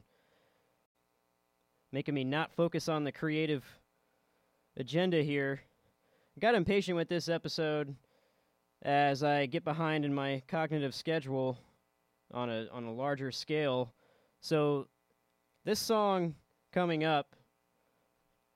making 1.91 2.13
me 2.13 2.23
not 2.23 2.53
focus 2.53 2.87
on 2.87 3.03
the 3.03 3.11
creative 3.11 3.65
agenda 4.77 5.23
here. 5.23 5.61
Got 6.39 6.53
impatient 6.53 6.95
with 6.95 7.09
this 7.09 7.27
episode 7.27 7.95
as 8.83 9.23
I 9.23 9.47
get 9.47 9.63
behind 9.63 10.05
in 10.05 10.13
my 10.13 10.43
cognitive 10.47 10.93
schedule 10.93 11.57
on 12.35 12.51
a 12.51 12.67
on 12.71 12.83
a 12.83 12.93
larger 12.93 13.31
scale. 13.31 13.91
So 14.41 14.89
this 15.63 15.79
song 15.79 16.35
coming 16.71 17.03
up 17.03 17.35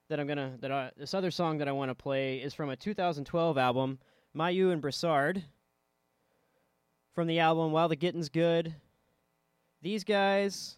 that 0.09 0.19
I'm 0.19 0.27
gonna 0.27 0.55
that 0.61 0.71
I, 0.71 0.91
this 0.97 1.15
other 1.15 1.31
song 1.31 1.57
that 1.57 1.67
I 1.67 1.71
want 1.71 1.89
to 1.89 1.95
play 1.95 2.37
is 2.37 2.53
from 2.53 2.69
a 2.69 2.75
2012 2.75 3.57
album, 3.57 3.97
Mayeux 4.35 4.69
and 4.69 4.83
Broussard 4.83 5.43
from 7.15 7.25
the 7.25 7.39
album 7.39 7.71
While 7.71 7.89
the 7.89 7.95
Getting's 7.95 8.29
Good. 8.29 8.75
These 9.81 10.03
guys 10.03 10.77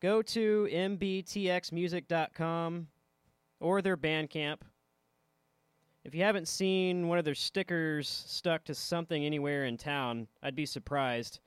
go 0.00 0.22
to 0.22 0.68
mbtxmusic.com 0.72 2.88
or 3.60 3.82
their 3.82 3.96
Bandcamp. 3.96 4.62
If 6.04 6.14
you 6.14 6.22
haven't 6.22 6.46
seen 6.48 7.08
one 7.08 7.18
of 7.18 7.24
their 7.24 7.34
stickers 7.34 8.08
stuck 8.08 8.64
to 8.64 8.74
something 8.74 9.24
anywhere 9.24 9.66
in 9.66 9.76
town, 9.76 10.26
I'd 10.42 10.56
be 10.56 10.66
surprised. 10.66 11.38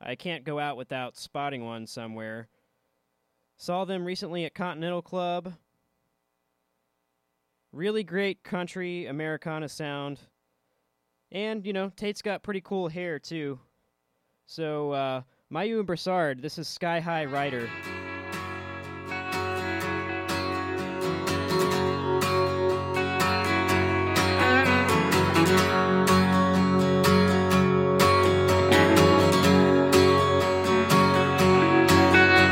I 0.00 0.16
can't 0.16 0.44
go 0.44 0.58
out 0.58 0.76
without 0.76 1.16
spotting 1.16 1.64
one 1.64 1.86
somewhere. 1.86 2.48
Saw 3.56 3.84
them 3.84 4.04
recently 4.04 4.44
at 4.44 4.54
Continental 4.54 5.02
Club. 5.02 5.54
Really 7.72 8.04
great 8.04 8.42
country 8.42 9.06
Americana 9.06 9.68
sound. 9.68 10.20
And, 11.30 11.66
you 11.66 11.72
know, 11.72 11.92
Tate's 11.94 12.22
got 12.22 12.42
pretty 12.42 12.60
cool 12.60 12.88
hair, 12.88 13.18
too. 13.18 13.58
So, 14.46 14.92
uh, 14.92 15.22
Mayeux 15.50 15.78
and 15.78 15.86
Broussard, 15.86 16.42
this 16.42 16.58
is 16.58 16.68
Sky 16.68 17.00
High 17.00 17.24
Rider. 17.24 17.70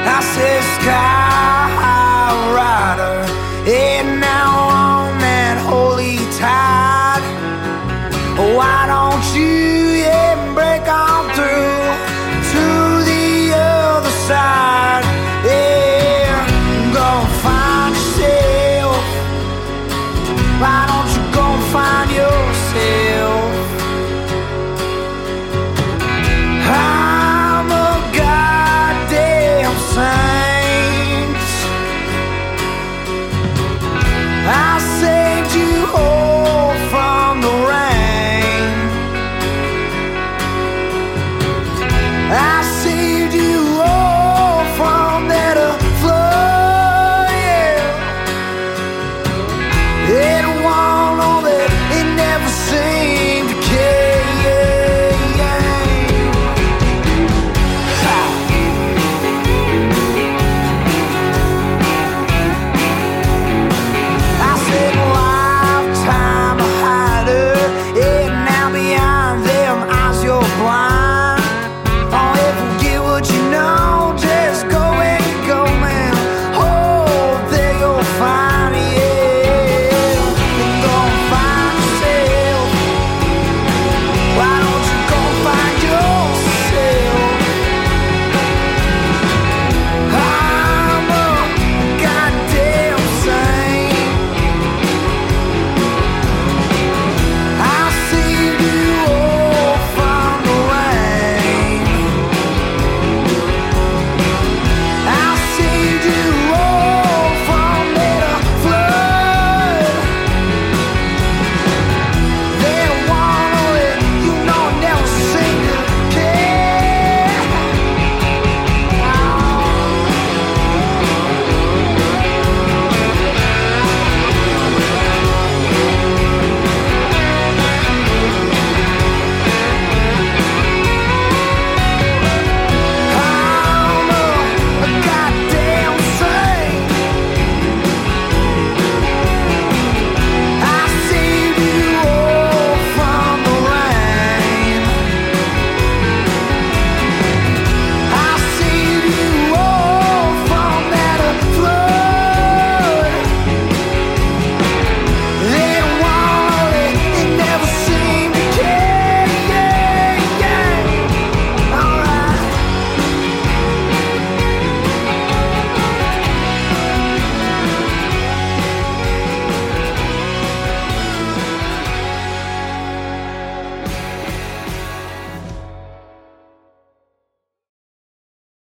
I 0.09 0.21
say, 0.23 0.61
Sky 0.81 1.69
High 1.77 2.55
Rider, 2.57 3.31
and 3.71 4.21
now 4.23 4.69
on 4.71 5.19
that 5.19 5.59
holy 5.69 6.17
tide. 6.39 7.21
Why 8.57 8.87
don't 8.87 9.39
you? 9.39 9.86